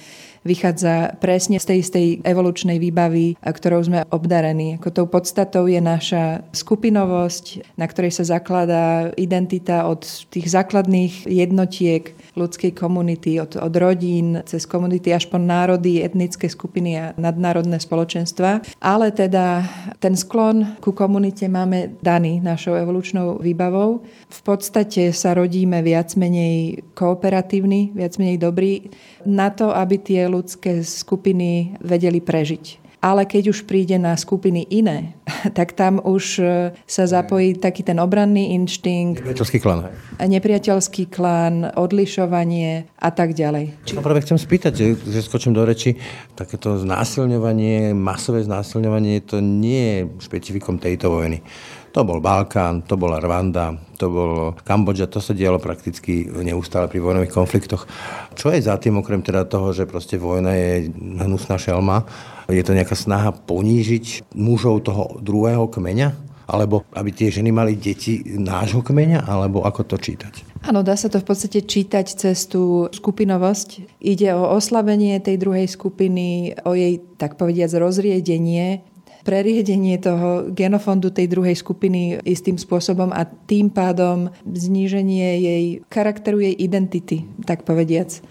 vychádza 0.46 1.18
presne 1.18 1.58
z 1.58 1.66
tej 1.66 1.78
istej 1.82 2.08
evolučnej 2.22 2.78
výbavy, 2.78 3.36
ktorou 3.42 3.82
sme 3.82 4.06
obdarení. 4.14 4.78
Ako 4.78 4.94
tou 4.94 5.08
podstatou 5.10 5.66
je 5.66 5.82
naša 5.82 6.46
skupinovosť, 6.54 7.76
na 7.76 7.90
ktorej 7.90 8.14
sa 8.14 8.38
zakladá 8.38 9.10
identita 9.18 9.90
od 9.90 10.06
tých 10.30 10.48
základných 10.54 11.26
jednotiek 11.26 12.14
ľudskej 12.38 12.78
komunity, 12.78 13.42
od, 13.42 13.58
od 13.58 13.74
rodín 13.74 14.46
cez 14.46 14.70
komunity 14.70 15.10
až 15.10 15.26
po 15.34 15.42
národy, 15.42 16.06
etnické 16.06 16.46
skupiny 16.46 16.92
a 17.02 17.06
nadnárodné 17.18 17.82
spoločenstva. 17.82 18.62
Ale 18.78 19.10
teda 19.10 19.66
ten 19.98 20.14
sklon 20.14 20.78
ku 20.78 20.94
komunite 20.94 21.50
máme 21.50 21.98
daný 22.06 22.38
našou 22.46 22.78
evolučnou 22.78 23.42
výbavou. 23.42 24.06
V 24.30 24.42
podstate 24.46 25.10
sa 25.10 25.34
rodíme 25.34 25.82
viac 25.82 26.14
menej 26.14 26.86
kooperatívny, 26.94 27.98
viac 27.98 28.22
menej 28.22 28.38
dobrý 28.38 28.94
na 29.26 29.50
to, 29.50 29.74
aby 29.74 29.98
tie 29.98 30.22
ľudské 30.36 30.84
skupiny 30.84 31.80
vedeli 31.80 32.20
prežiť. 32.20 32.86
ale 33.06 33.30
keď 33.30 33.54
už 33.54 33.70
príde 33.70 34.02
na 34.02 34.18
skupiny 34.18 34.66
iné, 34.74 35.14
tak 35.58 35.78
tam 35.78 36.02
už 36.02 36.42
e, 36.42 36.74
sa 36.90 37.06
zapojí 37.06 37.62
taký 37.62 37.86
ten 37.86 38.02
obranný 38.02 38.58
inštinkt. 38.58 39.22
Nepriateľský 39.22 39.62
klan. 39.62 39.94
Nepriateľský 40.18 41.14
klan, 41.14 41.70
odlišovanie 41.78 42.90
a 42.98 43.10
tak 43.14 43.38
ďalej. 43.38 43.78
Či... 43.86 43.94
No 43.94 44.02
práve 44.02 44.26
chcem 44.26 44.42
spýtať, 44.42 44.74
že 44.98 45.22
skočím 45.22 45.54
do 45.54 45.62
reči, 45.62 46.02
takéto 46.34 46.82
znásilňovanie, 46.82 47.94
masové 47.94 48.42
znásilňovanie, 48.42 49.22
to 49.22 49.38
nie 49.38 49.86
je 49.86 50.26
špecifikom 50.26 50.82
tejto 50.82 51.14
vojny. 51.14 51.46
To 51.96 52.04
bol 52.04 52.20
Balkán, 52.20 52.84
to 52.84 53.00
bola 53.00 53.24
Rwanda, 53.24 53.72
to 53.96 54.12
bolo 54.12 54.52
Kambodža, 54.68 55.08
to 55.08 55.24
sa 55.24 55.32
dialo 55.32 55.64
prakticky 55.64 56.28
neustále 56.28 56.92
pri 56.92 57.00
vojnových 57.00 57.32
konfliktoch. 57.32 57.88
Čo 58.36 58.52
je 58.52 58.60
za 58.60 58.76
tým, 58.76 59.00
okrem 59.00 59.24
teda 59.24 59.48
toho, 59.48 59.72
že 59.72 59.88
proste 59.88 60.20
vojna 60.20 60.52
je 60.60 60.92
hnusná 60.92 61.56
šelma, 61.56 62.04
je 62.52 62.60
to 62.68 62.76
nejaká 62.76 63.00
snaha 63.00 63.32
ponížiť 63.32 64.36
mužov 64.36 64.84
toho 64.84 65.24
druhého 65.24 65.72
kmeňa? 65.72 66.36
Alebo 66.46 66.84
aby 66.94 67.10
tie 67.16 67.32
ženy 67.32 67.50
mali 67.56 67.80
deti 67.80 68.22
nášho 68.28 68.84
kmeňa? 68.84 69.26
Alebo 69.26 69.64
ako 69.64 69.96
to 69.96 69.98
čítať? 69.98 70.62
Áno, 70.68 70.84
dá 70.84 71.00
sa 71.00 71.08
to 71.08 71.24
v 71.24 71.32
podstate 71.32 71.64
čítať 71.64 72.06
cez 72.12 72.46
tú 72.46 72.92
skupinovosť. 72.92 73.98
Ide 74.04 74.36
o 74.36 74.52
oslabenie 74.54 75.18
tej 75.24 75.40
druhej 75.42 75.72
skupiny, 75.72 76.60
o 76.68 76.76
jej, 76.76 77.02
tak 77.18 77.40
povediac, 77.40 77.72
rozriedenie 77.80 78.84
preriedenie 79.26 79.98
toho 79.98 80.54
genofondu 80.54 81.10
tej 81.10 81.26
druhej 81.26 81.58
skupiny 81.58 82.22
istým 82.22 82.62
spôsobom 82.62 83.10
a 83.10 83.26
tým 83.26 83.74
pádom 83.74 84.30
zníženie 84.46 85.42
jej 85.42 85.66
charakteru, 85.90 86.46
jej 86.46 86.54
identity, 86.54 87.26
tak 87.44 87.66
povediac. 87.66 88.22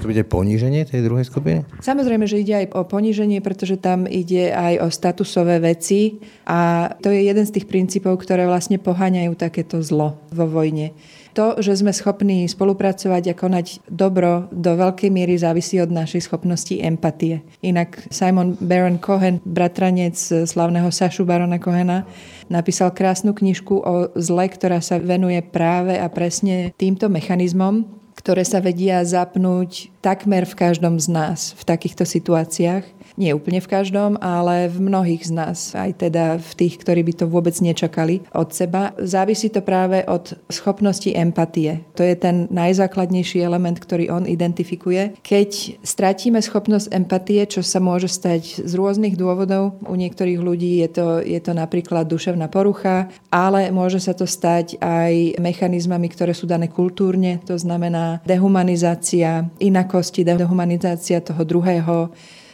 To 0.00 0.08
bude 0.08 0.24
poníženie 0.24 0.88
tej 0.88 1.04
druhej 1.04 1.28
skupiny? 1.28 1.68
Samozrejme, 1.84 2.24
že 2.24 2.40
ide 2.40 2.64
aj 2.64 2.66
o 2.72 2.88
poníženie, 2.88 3.44
pretože 3.44 3.76
tam 3.76 4.08
ide 4.08 4.48
aj 4.48 4.74
o 4.80 4.88
statusové 4.88 5.60
veci 5.60 6.16
a 6.48 6.88
to 7.04 7.12
je 7.12 7.20
jeden 7.28 7.44
z 7.44 7.60
tých 7.60 7.68
princípov, 7.68 8.16
ktoré 8.24 8.48
vlastne 8.48 8.80
poháňajú 8.80 9.36
takéto 9.36 9.84
zlo 9.84 10.16
vo 10.32 10.48
vojne. 10.48 10.96
To, 11.38 11.62
že 11.62 11.78
sme 11.78 11.94
schopní 11.94 12.50
spolupracovať 12.50 13.22
a 13.30 13.38
konať 13.38 13.66
dobro, 13.86 14.50
do 14.50 14.74
veľkej 14.74 15.10
miery 15.14 15.38
závisí 15.38 15.78
od 15.78 15.94
našej 15.94 16.26
schopnosti 16.26 16.74
empatie. 16.74 17.46
Inak 17.62 18.02
Simon 18.10 18.58
Baron 18.58 18.98
Cohen, 18.98 19.38
bratranec 19.46 20.18
slavného 20.46 20.90
Sašu 20.90 21.22
Barona 21.22 21.62
Cohena, 21.62 22.02
napísal 22.50 22.90
krásnu 22.90 23.30
knižku 23.30 23.74
o 23.78 23.94
zle, 24.18 24.50
ktorá 24.50 24.82
sa 24.82 24.98
venuje 24.98 25.38
práve 25.40 25.94
a 25.96 26.10
presne 26.10 26.74
týmto 26.74 27.06
mechanizmom, 27.06 27.86
ktoré 28.20 28.44
sa 28.44 28.60
vedia 28.60 29.00
zapnúť 29.00 29.88
takmer 30.04 30.44
v 30.44 30.54
každom 30.58 31.00
z 31.00 31.08
nás 31.08 31.56
v 31.56 31.62
takýchto 31.64 32.04
situáciách 32.04 32.84
nie 33.20 33.36
úplne 33.36 33.60
v 33.60 33.68
každom, 33.68 34.16
ale 34.24 34.72
v 34.72 34.80
mnohých 34.80 35.28
z 35.28 35.32
nás, 35.36 35.76
aj 35.76 36.08
teda 36.08 36.40
v 36.40 36.52
tých, 36.56 36.80
ktorí 36.80 37.04
by 37.04 37.12
to 37.20 37.26
vôbec 37.28 37.52
nečakali 37.60 38.24
od 38.32 38.48
seba. 38.56 38.96
Závisí 38.96 39.52
to 39.52 39.60
práve 39.60 40.00
od 40.08 40.40
schopnosti 40.48 41.12
empatie. 41.12 41.84
To 42.00 42.02
je 42.02 42.16
ten 42.16 42.48
najzákladnejší 42.48 43.44
element, 43.44 43.76
ktorý 43.76 44.08
on 44.08 44.24
identifikuje. 44.24 45.20
Keď 45.20 45.84
stratíme 45.84 46.40
schopnosť 46.40 46.88
empatie, 46.96 47.44
čo 47.44 47.60
sa 47.60 47.76
môže 47.76 48.08
stať 48.08 48.64
z 48.64 48.72
rôznych 48.72 49.20
dôvodov, 49.20 49.76
u 49.84 49.94
niektorých 49.94 50.40
ľudí 50.40 50.80
je 50.80 50.88
to, 50.88 51.06
je 51.20 51.40
to 51.44 51.52
napríklad 51.52 52.08
duševná 52.08 52.48
porucha, 52.48 53.12
ale 53.28 53.68
môže 53.68 54.00
sa 54.00 54.16
to 54.16 54.24
stať 54.24 54.80
aj 54.80 55.36
mechanizmami, 55.36 56.08
ktoré 56.08 56.32
sú 56.32 56.48
dané 56.48 56.72
kultúrne, 56.72 57.44
to 57.44 57.60
znamená 57.60 58.24
dehumanizácia 58.24 59.44
inakosti, 59.60 60.24
dehumanizácia 60.24 61.20
toho 61.20 61.44
druhého, 61.44 62.08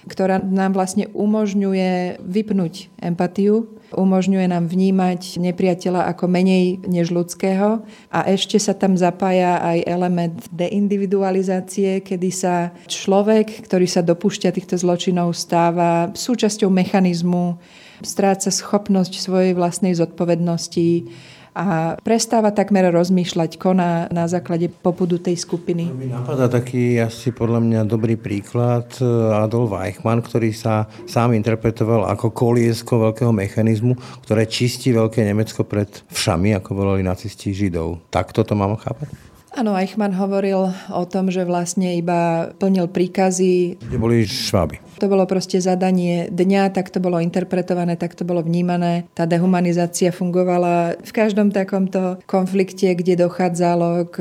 ktorá 0.06 0.38
nám 0.38 0.78
vlastne 0.78 1.10
umožňuje 1.10 2.22
vypnúť 2.22 2.94
empatiu, 3.02 3.66
umožňuje 3.94 4.46
nám 4.50 4.66
vnímať 4.66 5.38
nepriateľa 5.38 6.10
ako 6.14 6.26
menej 6.26 6.82
než 6.86 7.14
ľudského 7.14 7.82
a 8.10 8.18
ešte 8.26 8.58
sa 8.58 8.74
tam 8.74 8.98
zapája 8.98 9.62
aj 9.62 9.78
element 9.86 10.36
deindividualizácie, 10.50 12.02
kedy 12.02 12.30
sa 12.34 12.74
človek, 12.90 13.66
ktorý 13.66 13.86
sa 13.86 14.02
dopúšťa 14.02 14.50
týchto 14.54 14.74
zločinov, 14.78 15.34
stáva 15.34 16.10
súčasťou 16.14 16.70
mechanizmu, 16.70 17.58
stráca 18.02 18.52
schopnosť 18.52 19.22
svojej 19.22 19.52
vlastnej 19.56 19.96
zodpovednosti, 19.96 21.08
a 21.56 21.96
prestáva 22.04 22.52
takmer 22.52 22.92
rozmýšľať, 22.92 23.56
koná 23.56 24.12
na 24.12 24.28
základe 24.28 24.68
popudu 24.68 25.16
tej 25.16 25.40
skupiny. 25.40 25.88
Mi 25.88 26.12
napadá 26.12 26.52
taký 26.52 27.00
asi 27.00 27.32
podľa 27.32 27.64
mňa 27.64 27.80
dobrý 27.88 28.20
príklad 28.20 28.84
e, 29.00 29.08
Adolf 29.32 29.72
Eichmann, 29.80 30.20
ktorý 30.20 30.52
sa 30.52 30.84
sám 31.08 31.32
interpretoval 31.32 32.12
ako 32.12 32.36
koliesko 32.36 33.08
veľkého 33.08 33.32
mechanizmu, 33.32 33.96
ktoré 34.28 34.44
čistí 34.44 34.92
veľké 34.92 35.24
Nemecko 35.24 35.64
pred 35.64 35.88
všami, 36.12 36.52
ako 36.60 36.76
volali 36.76 37.00
nacisti 37.00 37.56
Židov. 37.56 38.12
Tak 38.12 38.36
toto 38.36 38.52
mám 38.52 38.76
chápať? 38.76 39.25
Áno, 39.56 39.72
Eichmann 39.72 40.12
hovoril 40.12 40.68
o 40.92 41.04
tom, 41.08 41.32
že 41.32 41.40
vlastne 41.48 41.96
iba 41.96 42.52
plnil 42.60 42.92
príkazy. 42.92 43.80
Kde 43.80 43.96
boli 43.96 44.28
šváby. 44.28 45.00
To 45.00 45.08
bolo 45.08 45.24
proste 45.24 45.56
zadanie 45.64 46.28
dňa, 46.28 46.76
tak 46.76 46.92
to 46.92 47.00
bolo 47.00 47.16
interpretované, 47.24 47.96
tak 47.96 48.12
to 48.12 48.28
bolo 48.28 48.44
vnímané. 48.44 49.08
Tá 49.16 49.24
dehumanizácia 49.24 50.12
fungovala 50.12 51.00
v 51.00 51.08
každom 51.08 51.56
takomto 51.56 52.20
konflikte, 52.28 52.92
kde 52.92 53.16
dochádzalo 53.24 54.12
k 54.12 54.16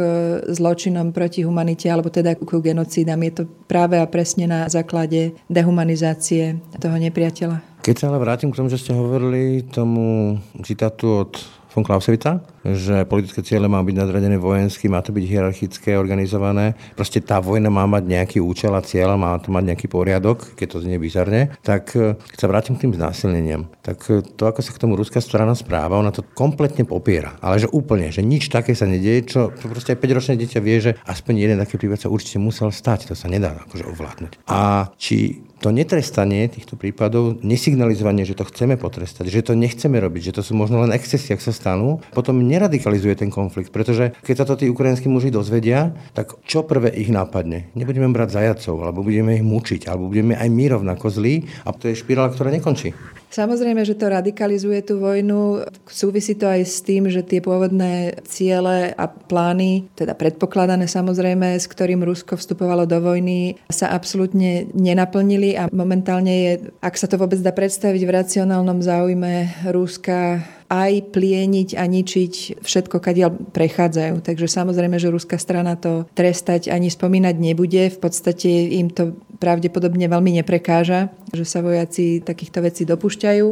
zločinom 0.55 1.11
proti 1.11 1.43
humanite, 1.43 1.91
alebo 1.91 2.07
teda 2.07 2.39
ku 2.39 2.63
genocídam. 2.63 3.19
Je 3.27 3.43
to 3.43 3.43
práve 3.67 3.99
a 3.99 4.07
presne 4.07 4.47
na 4.47 4.71
základe 4.71 5.35
dehumanizácie 5.51 6.63
toho 6.79 6.95
nepriateľa. 6.95 7.59
Keď 7.83 7.95
sa 7.99 8.07
ale 8.07 8.23
vrátim 8.23 8.55
k 8.55 8.57
tomu, 8.63 8.71
že 8.71 8.79
ste 8.79 8.95
hovorili 8.95 9.67
tomu 9.67 10.39
citátu 10.63 11.27
od 11.27 11.31
von 11.75 11.83
Clausewitza, 11.83 12.39
že 12.63 13.03
politické 13.03 13.43
ciele 13.43 13.67
má 13.67 13.83
byť 13.83 13.95
nadradené 13.99 14.39
vojenský, 14.39 14.87
má 14.87 15.03
to 15.03 15.11
byť 15.11 15.25
hierarchické, 15.27 15.99
organizované. 15.99 16.79
Proste 16.95 17.19
tá 17.19 17.43
vojna 17.43 17.67
má 17.67 17.83
mať 17.83 18.07
nejaký 18.07 18.37
účel 18.39 18.71
a 18.71 18.81
cieľ, 18.81 19.19
má 19.19 19.35
to 19.43 19.51
mať 19.51 19.75
nejaký 19.75 19.91
poriadok, 19.91 20.55
keď 20.55 20.67
to 20.71 20.77
znie 20.87 20.95
bizarne. 20.95 21.51
Tak 21.59 21.83
e, 21.99 22.15
keď 22.15 22.37
sa 22.39 22.47
vrátim 22.47 22.79
k 22.79 22.87
tým 22.87 22.95
znásilneniam, 22.95 23.67
tak 23.83 23.99
e, 24.07 24.23
to, 24.23 24.47
ako 24.47 24.63
sa 24.63 24.71
k 24.71 24.81
tomu 24.81 24.95
ruská 24.95 25.19
strana 25.19 25.51
správa, 25.51 25.99
ona 25.99 26.15
to 26.15 26.23
kompletne 26.23 26.87
popiera. 26.87 27.35
Ale 27.43 27.59
že 27.59 27.67
úplne, 27.69 28.07
že 28.09 28.23
nič 28.23 28.47
také 28.47 28.71
sa 28.71 28.87
nedieje, 28.87 29.27
čo, 29.27 29.41
čo 29.51 29.67
proste 29.67 29.91
aj 29.91 29.99
5-ročné 29.99 30.33
dieťa 30.39 30.59
vie, 30.63 30.77
že 30.79 30.91
aspoň 31.03 31.33
jeden 31.43 31.57
taký 31.59 31.75
prípad 31.75 32.07
sa 32.07 32.09
určite 32.09 32.39
musel 32.39 32.71
stať. 32.71 33.11
To 33.11 33.15
sa 33.19 33.27
nedá 33.27 33.51
akože 33.67 33.83
ovládnuť. 33.83 34.47
A 34.47 34.89
či 34.95 35.43
to 35.65 35.73
netrestanie 35.73 36.45
týchto 36.45 36.77
prípadov, 36.77 37.41
nesignalizovanie, 37.41 38.21
že 38.21 38.37
to 38.37 38.45
chceme 38.45 38.77
potrestať, 38.77 39.33
že 39.33 39.41
to 39.41 39.57
nechceme 39.57 39.97
robiť, 39.97 40.29
že 40.29 40.35
to 40.37 40.41
sú 40.45 40.53
možno 40.53 40.85
len 40.85 40.93
excesy, 40.93 41.33
ak 41.33 41.41
sa 41.41 41.49
stanú, 41.49 42.05
potom 42.13 42.37
neradikalizuje 42.45 43.17
ten 43.17 43.33
konflikt. 43.33 43.73
Pretože 43.73 44.13
keď 44.21 44.35
sa 44.37 44.45
to 44.45 44.61
tí 44.61 44.69
ukrajinskí 44.69 45.09
muži 45.09 45.33
dozvedia, 45.33 45.97
tak 46.13 46.37
čo 46.45 46.61
prvé 46.69 46.93
ich 46.93 47.09
nápadne? 47.09 47.73
Nebudeme 47.73 48.13
brať 48.13 48.37
zajacov, 48.37 48.85
alebo 48.85 49.01
budeme 49.01 49.41
ich 49.41 49.45
mučiť, 49.45 49.89
alebo 49.89 50.13
budeme 50.13 50.37
aj 50.37 50.49
my 50.53 50.65
rovnako 50.77 51.09
zlí 51.09 51.49
a 51.65 51.73
to 51.73 51.89
je 51.89 51.97
špirála, 51.97 52.29
ktorá 52.29 52.53
nekončí. 52.53 52.93
Samozrejme, 53.35 53.83
že 53.83 53.99
to 53.99 54.07
radikalizuje 54.07 54.79
tú 54.79 55.03
vojnu. 55.03 55.67
Súvisí 55.91 56.39
to 56.39 56.47
aj 56.47 56.63
s 56.63 56.79
tým, 56.79 57.11
že 57.11 57.19
tie 57.19 57.43
pôvodné 57.43 58.23
ciele 58.23 58.95
a 58.95 59.11
plány, 59.11 59.91
teda 59.91 60.15
predpokladané 60.15 60.87
samozrejme, 60.87 61.59
s 61.59 61.67
ktorým 61.67 61.99
Rusko 61.99 62.39
vstupovalo 62.39 62.87
do 62.87 62.95
vojny, 63.03 63.59
sa 63.67 63.91
absolútne 63.91 64.71
nenaplnili 64.71 65.59
a 65.59 65.67
momentálne 65.67 66.31
je, 66.31 66.51
ak 66.79 66.95
sa 66.95 67.11
to 67.11 67.19
vôbec 67.19 67.43
dá 67.43 67.51
predstaviť 67.51 68.01
v 68.07 68.15
racionálnom 68.23 68.79
záujme 68.79 69.67
Ruska, 69.67 70.39
aj 70.65 71.13
plieniť 71.13 71.77
a 71.77 71.85
ničiť 71.85 72.33
všetko, 72.65 72.97
kadiaľ 72.97 73.53
prechádzajú. 73.53 74.25
Takže 74.25 74.49
samozrejme, 74.49 74.97
že 74.97 75.13
ruská 75.13 75.37
strana 75.37 75.77
to 75.77 76.09
trestať 76.17 76.73
ani 76.73 76.89
spomínať 76.89 77.35
nebude. 77.37 77.93
V 77.93 77.99
podstate 78.01 78.49
im 78.81 78.89
to 78.89 79.13
pravdepodobne 79.37 80.09
veľmi 80.09 80.41
neprekáža, 80.41 81.13
že 81.29 81.45
sa 81.45 81.61
vojaci 81.61 82.25
takýchto 82.25 82.65
vecí 82.65 82.81
dopúšťajú. 82.89 83.47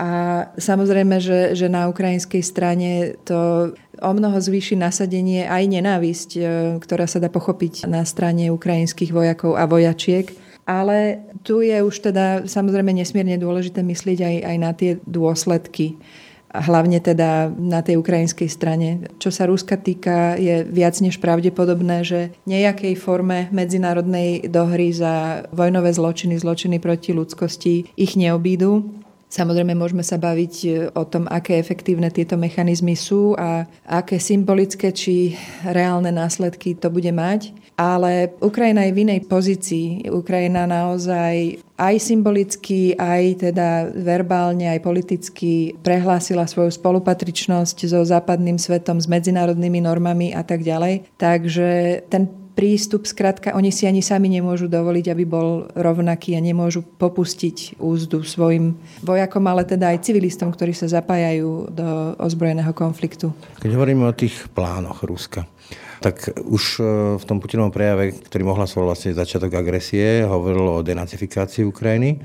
A 0.00 0.10
samozrejme, 0.56 1.20
že, 1.20 1.52
že 1.52 1.68
na 1.68 1.84
ukrajinskej 1.92 2.40
strane 2.40 3.20
to 3.28 3.70
o 4.00 4.12
mnoho 4.16 4.40
zvýši 4.40 4.80
nasadenie 4.80 5.44
aj 5.44 5.64
nenávisť, 5.68 6.30
e, 6.40 6.42
ktorá 6.80 7.04
sa 7.04 7.20
dá 7.20 7.28
pochopiť 7.28 7.84
na 7.84 8.00
strane 8.08 8.48
ukrajinských 8.48 9.12
vojakov 9.12 9.60
a 9.60 9.68
vojačiek. 9.68 10.32
Ale 10.64 11.20
tu 11.44 11.60
je 11.60 11.76
už 11.84 12.00
teda 12.00 12.48
samozrejme 12.48 12.96
nesmierne 12.96 13.36
dôležité 13.36 13.84
myslieť 13.84 14.18
aj, 14.24 14.36
aj 14.40 14.56
na 14.56 14.70
tie 14.72 14.96
dôsledky 15.04 16.00
hlavne 16.50 16.98
teda 16.98 17.50
na 17.54 17.80
tej 17.80 18.02
ukrajinskej 18.02 18.50
strane. 18.50 18.88
Čo 19.22 19.30
sa 19.30 19.46
Ruska 19.46 19.78
týka, 19.78 20.34
je 20.34 20.66
viac 20.66 20.98
než 20.98 21.22
pravdepodobné, 21.22 22.02
že 22.02 22.20
nejakej 22.46 22.98
forme 22.98 23.46
medzinárodnej 23.54 24.50
dohry 24.50 24.90
za 24.90 25.46
vojnové 25.54 25.94
zločiny, 25.94 26.38
zločiny 26.38 26.82
proti 26.82 27.14
ľudskosti 27.14 27.94
ich 27.94 28.18
neobídu. 28.18 29.00
Samozrejme 29.30 29.78
môžeme 29.78 30.02
sa 30.02 30.18
baviť 30.18 30.54
e, 30.66 30.68
o 30.90 31.06
tom, 31.06 31.30
aké 31.30 31.62
efektívne 31.62 32.10
tieto 32.10 32.34
mechanizmy 32.34 32.98
sú 32.98 33.38
a 33.38 33.62
aké 33.86 34.18
symbolické 34.18 34.90
či 34.90 35.38
reálne 35.62 36.10
následky 36.10 36.74
to 36.74 36.90
bude 36.90 37.14
mať. 37.14 37.54
Ale 37.78 38.34
Ukrajina 38.42 38.84
je 38.84 38.92
v 38.92 39.02
inej 39.06 39.20
pozícii. 39.30 40.10
Ukrajina 40.10 40.66
naozaj 40.66 41.62
aj 41.80 41.94
symbolicky, 41.96 42.92
aj 42.98 43.48
teda 43.48 43.88
verbálne, 43.96 44.68
aj 44.68 44.84
politicky 44.84 45.72
prehlásila 45.80 46.44
svoju 46.44 46.76
spolupatričnosť 46.76 47.88
so 47.88 48.04
západným 48.04 48.60
svetom, 48.60 49.00
s 49.00 49.08
medzinárodnými 49.08 49.80
normami 49.80 50.36
a 50.36 50.44
tak 50.44 50.60
ďalej. 50.60 51.08
Takže 51.16 52.04
ten 52.12 52.39
prístup, 52.52 53.06
skrátka, 53.06 53.54
oni 53.56 53.70
si 53.70 53.86
ani 53.86 54.04
sami 54.04 54.28
nemôžu 54.28 54.68
dovoliť, 54.68 55.06
aby 55.10 55.24
bol 55.24 55.70
rovnaký 55.72 56.34
a 56.36 56.44
nemôžu 56.44 56.82
popustiť 56.82 57.80
úzdu 57.80 58.26
svojim 58.26 58.76
vojakom, 59.00 59.44
ale 59.46 59.64
teda 59.64 59.94
aj 59.94 60.04
civilistom, 60.04 60.52
ktorí 60.52 60.76
sa 60.76 60.90
zapájajú 60.90 61.70
do 61.72 61.88
ozbrojeného 62.20 62.74
konfliktu. 62.76 63.32
Keď 63.62 63.70
hovoríme 63.72 64.04
o 64.04 64.14
tých 64.14 64.50
plánoch 64.52 65.06
Ruska, 65.06 65.48
tak 66.00 66.32
už 66.40 66.80
e, 66.80 66.82
v 67.20 67.24
tom 67.28 67.38
Putinovom 67.38 67.70
prejave, 67.70 68.16
ktorý 68.16 68.42
mohla 68.48 68.64
svoj 68.64 68.88
vlastne 68.88 69.12
začiatok 69.12 69.52
agresie, 69.52 70.24
hovoril 70.24 70.80
o 70.80 70.84
denacifikácii 70.84 71.68
Ukrajiny. 71.68 72.20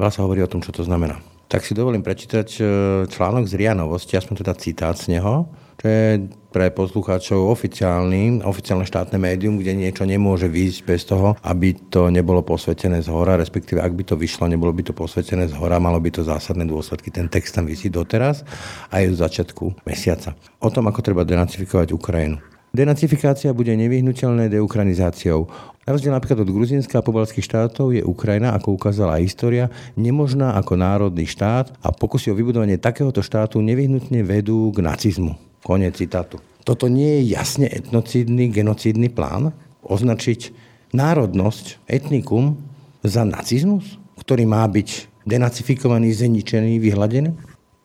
Veľa 0.00 0.12
sa 0.12 0.24
hovorí 0.24 0.40
o 0.40 0.50
tom, 0.50 0.64
čo 0.64 0.72
to 0.72 0.80
znamená. 0.80 1.20
Tak 1.46 1.62
si 1.62 1.76
dovolím 1.76 2.02
prečítať 2.02 2.48
e, 2.56 2.60
článok 3.06 3.44
z 3.46 3.52
RIA 3.54 3.76
Novosti, 3.76 4.16
aspoň 4.16 4.42
teda 4.42 4.52
citát 4.56 4.96
z 4.96 5.16
neho, 5.16 5.46
čo 5.76 5.84
je 5.86 6.28
pre 6.56 6.72
poslucháčov 6.72 7.52
oficiálny, 7.52 8.40
oficiálne 8.40 8.88
štátne 8.88 9.20
médium, 9.20 9.60
kde 9.60 9.76
niečo 9.76 10.08
nemôže 10.08 10.48
výjsť 10.48 10.80
bez 10.88 11.04
toho, 11.04 11.36
aby 11.44 11.76
to 11.92 12.08
nebolo 12.08 12.40
posvetené 12.40 13.04
z 13.04 13.12
hora, 13.12 13.36
respektíve 13.36 13.84
ak 13.84 13.92
by 13.92 14.04
to 14.08 14.16
vyšlo, 14.16 14.48
nebolo 14.48 14.72
by 14.72 14.80
to 14.88 14.96
posvetené 14.96 15.52
z 15.52 15.54
hora, 15.60 15.76
malo 15.76 16.00
by 16.00 16.08
to 16.08 16.24
zásadné 16.24 16.64
dôsledky. 16.64 17.12
Ten 17.12 17.28
text 17.28 17.52
tam 17.52 17.68
vysí 17.68 17.92
doteraz 17.92 18.40
a 18.88 19.04
je 19.04 19.12
z 19.12 19.20
začiatku 19.20 19.84
mesiaca. 19.84 20.32
O 20.64 20.72
tom, 20.72 20.88
ako 20.88 21.04
treba 21.04 21.28
denacifikovať 21.28 21.92
Ukrajinu. 21.92 22.40
Denacifikácia 22.76 23.56
bude 23.56 23.72
nevyhnutelné 23.72 24.52
deukranizáciou. 24.52 25.48
Na 25.88 25.96
rozdiel 25.96 26.12
napríklad 26.12 26.44
od 26.44 26.50
Gruzínska 26.50 27.00
a 27.00 27.06
pobalských 27.06 27.44
štátov 27.44 27.94
je 27.94 28.04
Ukrajina, 28.04 28.52
ako 28.52 28.76
ukázala 28.76 29.22
história, 29.22 29.72
nemožná 29.96 30.56
ako 30.56 30.76
národný 30.76 31.24
štát 31.24 31.72
a 31.80 31.88
pokusy 31.92 32.32
o 32.32 32.36
vybudovanie 32.36 32.76
takéhoto 32.76 33.24
štátu 33.24 33.64
nevyhnutne 33.64 34.20
vedú 34.26 34.72
k 34.76 34.84
nacizmu. 34.84 35.45
Konec 35.66 35.98
citátu. 35.98 36.38
Toto 36.62 36.86
nie 36.86 37.18
je 37.18 37.34
jasne 37.34 37.66
etnocídny, 37.66 38.54
genocídny 38.54 39.10
plán? 39.10 39.50
Označiť 39.82 40.54
národnosť, 40.94 41.82
etnikum 41.90 42.62
za 43.02 43.26
nacizmus, 43.26 43.98
ktorý 44.22 44.46
má 44.46 44.62
byť 44.70 45.10
denacifikovaný, 45.26 46.14
zničený, 46.14 46.78
vyhladený? 46.78 47.34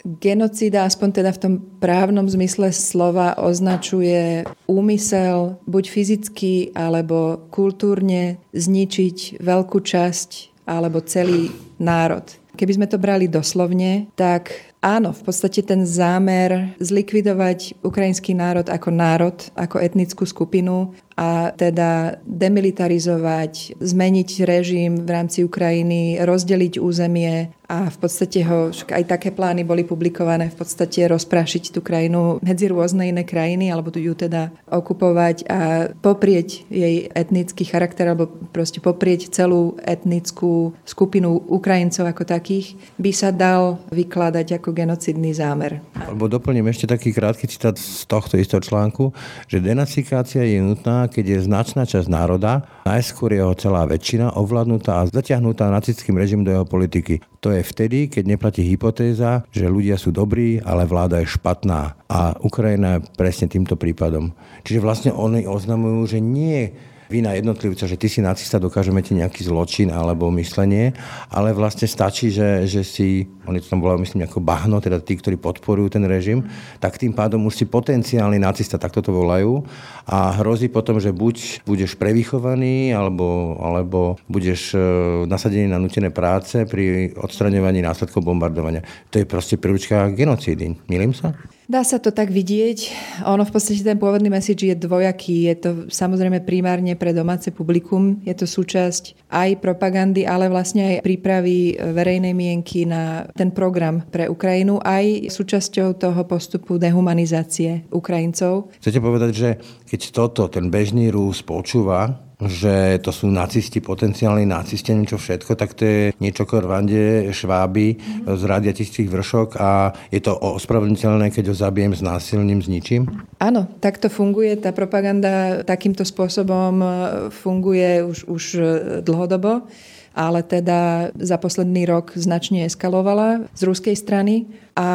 Genocída, 0.01 0.85
aspoň 0.85 1.09
teda 1.09 1.31
v 1.33 1.41
tom 1.41 1.53
právnom 1.81 2.25
zmysle 2.25 2.73
slova, 2.73 3.37
označuje 3.37 4.45
úmysel 4.65 5.61
buď 5.65 5.83
fyzicky 5.89 6.53
alebo 6.77 7.49
kultúrne 7.49 8.41
zničiť 8.53 9.41
veľkú 9.41 9.77
časť 9.81 10.29
alebo 10.69 11.01
celý 11.05 11.49
národ. 11.81 12.25
Keby 12.57 12.77
sme 12.77 12.87
to 12.89 13.01
brali 13.01 13.25
doslovne, 13.29 14.09
tak 14.17 14.70
áno, 14.81 15.13
v 15.13 15.21
podstate 15.21 15.61
ten 15.61 15.85
zámer 15.85 16.73
zlikvidovať 16.81 17.85
ukrajinský 17.85 18.33
národ 18.33 18.67
ako 18.67 18.89
národ, 18.89 19.37
ako 19.53 19.77
etnickú 19.79 20.25
skupinu 20.25 20.97
a 21.17 21.51
teda 21.55 22.21
demilitarizovať, 22.23 23.79
zmeniť 23.79 24.29
režim 24.47 25.03
v 25.03 25.09
rámci 25.09 25.43
Ukrajiny, 25.43 26.19
rozdeliť 26.23 26.79
územie 26.79 27.51
a 27.71 27.87
v 27.87 27.97
podstate 28.03 28.43
ho, 28.43 28.67
aj 28.67 29.03
také 29.07 29.31
plány 29.31 29.63
boli 29.63 29.87
publikované, 29.87 30.51
v 30.51 30.59
podstate 30.59 31.07
rozprášiť 31.07 31.71
tú 31.71 31.79
krajinu 31.79 32.43
medzi 32.43 32.67
rôzne 32.67 33.07
iné 33.07 33.23
krajiny, 33.23 33.71
alebo 33.71 33.95
ju 33.95 34.11
teda 34.11 34.51
okupovať 34.67 35.47
a 35.47 35.87
poprieť 36.03 36.67
jej 36.67 37.07
etnický 37.15 37.63
charakter, 37.63 38.11
alebo 38.11 38.27
proste 38.51 38.83
poprieť 38.83 39.31
celú 39.31 39.79
etnickú 39.87 40.75
skupinu 40.83 41.47
Ukrajincov 41.47 42.11
ako 42.11 42.27
takých, 42.27 42.75
by 42.99 43.11
sa 43.15 43.31
dal 43.31 43.79
vykladať 43.95 44.59
ako 44.59 44.75
genocidný 44.75 45.31
zámer. 45.31 45.79
Alebo 45.95 46.27
doplním 46.27 46.67
ešte 46.67 46.91
taký 46.91 47.15
krátky 47.15 47.47
citát 47.47 47.79
z 47.79 48.03
tohto 48.03 48.35
istého 48.35 48.59
článku, 48.59 49.15
že 49.47 49.63
denacikácia 49.63 50.43
je 50.43 50.59
nutná, 50.59 51.07
keď 51.11 51.25
je 51.37 51.47
značná 51.51 51.83
časť 51.83 52.07
národa, 52.07 52.63
najskôr 52.87 53.35
jeho 53.35 53.51
celá 53.59 53.83
väčšina, 53.83 54.39
ovládnutá 54.39 55.03
a 55.03 55.07
zatiahnutá 55.11 55.67
nacistickým 55.67 56.15
režimom 56.15 56.47
do 56.47 56.55
jeho 56.55 56.65
politiky. 56.65 57.19
To 57.43 57.51
je 57.51 57.59
vtedy, 57.59 58.07
keď 58.07 58.23
neplatí 58.31 58.63
hypotéza, 58.63 59.43
že 59.51 59.67
ľudia 59.67 59.99
sú 59.99 60.15
dobrí, 60.15 60.63
ale 60.63 60.87
vláda 60.87 61.19
je 61.19 61.27
špatná. 61.27 61.99
A 62.07 62.39
Ukrajina 62.39 62.97
je 62.97 63.05
presne 63.19 63.51
týmto 63.51 63.75
prípadom. 63.75 64.31
Čiže 64.63 64.79
vlastne 64.79 65.11
oni 65.11 65.43
oznamujú, 65.43 66.17
že 66.17 66.19
nie 66.23 66.71
vina 67.11 67.35
jednotlivca, 67.35 67.83
že 67.83 67.99
ty 67.99 68.07
si 68.07 68.23
nacista, 68.23 68.55
dokážeme 68.55 69.03
ti 69.03 69.11
nejaký 69.11 69.43
zločin 69.43 69.91
alebo 69.91 70.31
myslenie, 70.39 70.95
ale 71.27 71.51
vlastne 71.51 71.83
stačí, 71.91 72.31
že, 72.31 72.63
že 72.63 72.87
si, 72.87 73.27
oni 73.43 73.59
to 73.59 73.67
tam 73.67 73.83
volajú, 73.83 74.07
myslím, 74.07 74.23
ako 74.23 74.39
bahno, 74.39 74.79
teda 74.79 75.03
tí, 75.03 75.19
ktorí 75.19 75.35
podporujú 75.35 75.99
ten 75.99 76.07
režim, 76.07 76.47
tak 76.79 76.95
tým 76.95 77.11
pádom 77.11 77.43
už 77.43 77.59
si 77.59 77.65
potenciálny 77.67 78.39
nacista, 78.39 78.79
takto 78.79 79.03
to 79.03 79.11
volajú 79.11 79.67
a 80.07 80.39
hrozí 80.39 80.71
potom, 80.71 81.03
že 81.03 81.11
buď 81.11 81.67
budeš 81.67 81.99
prevychovaný, 81.99 82.95
alebo, 82.95 83.59
alebo 83.59 84.15
budeš 84.31 84.71
e, 84.71 84.79
nasadený 85.27 85.67
na 85.67 85.83
nutené 85.83 86.15
práce 86.15 86.63
pri 86.63 87.11
odstraňovaní 87.19 87.83
následkov 87.83 88.23
bombardovania. 88.23 88.87
To 89.11 89.19
je 89.19 89.27
proste 89.27 89.59
príručka 89.59 90.07
genocídy. 90.15 90.79
Milím 90.87 91.11
sa? 91.11 91.35
Dá 91.69 91.85
sa 91.87 92.01
to 92.01 92.09
tak 92.11 92.33
vidieť. 92.33 92.91
Ono 93.29 93.45
v 93.45 93.53
podstate 93.53 93.85
ten 93.85 93.95
pôvodný 93.95 94.27
message 94.33 94.65
je 94.67 94.75
dvojaký. 94.75 95.47
Je 95.47 95.55
to 95.55 95.69
samozrejme 95.87 96.43
primárne 96.43 96.97
pre 96.97 97.13
domáce 97.15 97.47
publikum. 97.53 98.19
Je 98.27 98.35
to 98.35 98.49
súčasť 98.49 99.29
aj 99.31 99.63
propagandy, 99.63 100.27
ale 100.27 100.51
vlastne 100.51 100.97
aj 100.97 101.05
prípravy 101.05 101.79
verejnej 101.79 102.35
mienky 102.35 102.83
na 102.83 103.29
ten 103.37 103.55
program 103.55 104.03
pre 104.09 104.27
Ukrajinu, 104.27 104.83
aj 104.83 105.31
súčasťou 105.31 105.95
toho 105.95 106.21
postupu 106.27 106.75
dehumanizácie 106.75 107.87
Ukrajincov. 107.93 108.73
Chcete 108.83 108.99
povedať, 108.99 109.31
že 109.31 109.49
keď 109.87 110.01
toto 110.11 110.51
ten 110.51 110.67
bežný 110.67 111.07
Rus 111.07 111.39
počúva, 111.45 112.30
že 112.49 112.97
to 113.05 113.13
sú 113.13 113.29
nacisti, 113.29 113.83
potenciálni 113.83 114.49
nacisti, 114.49 114.93
niečo 114.93 115.21
všetko, 115.21 115.51
tak 115.53 115.77
to 115.77 115.83
je 115.85 116.01
niečo 116.17 116.49
ako 116.49 116.65
Rwande, 116.65 117.29
Šváby 117.29 117.87
mm-hmm. 117.93 118.37
z 118.37 118.43
rádia 118.49 118.73
tisíc 118.73 119.05
vršok 119.05 119.61
a 119.61 119.93
je 120.09 120.21
to 120.23 120.33
ospravedlniteľné, 120.33 121.29
keď 121.29 121.53
ho 121.53 121.55
zabijem 121.55 121.93
s 121.93 122.01
násilným, 122.01 122.61
s 122.61 122.67
ničím? 122.71 123.05
Áno, 123.37 123.69
takto 123.77 124.09
funguje. 124.09 124.57
Tá 124.57 124.73
propaganda 124.73 125.61
takýmto 125.61 126.01
spôsobom 126.01 126.73
e, 126.81 126.87
funguje 127.29 128.05
už, 128.05 128.19
už 128.25 128.43
e, 128.57 128.61
dlhodobo 129.05 129.69
ale 130.11 130.43
teda 130.43 131.11
za 131.15 131.39
posledný 131.39 131.87
rok 131.87 132.11
značne 132.19 132.67
eskalovala 132.67 133.47
z 133.55 133.61
ruskej 133.63 133.95
strany 133.95 134.43
a 134.71 134.89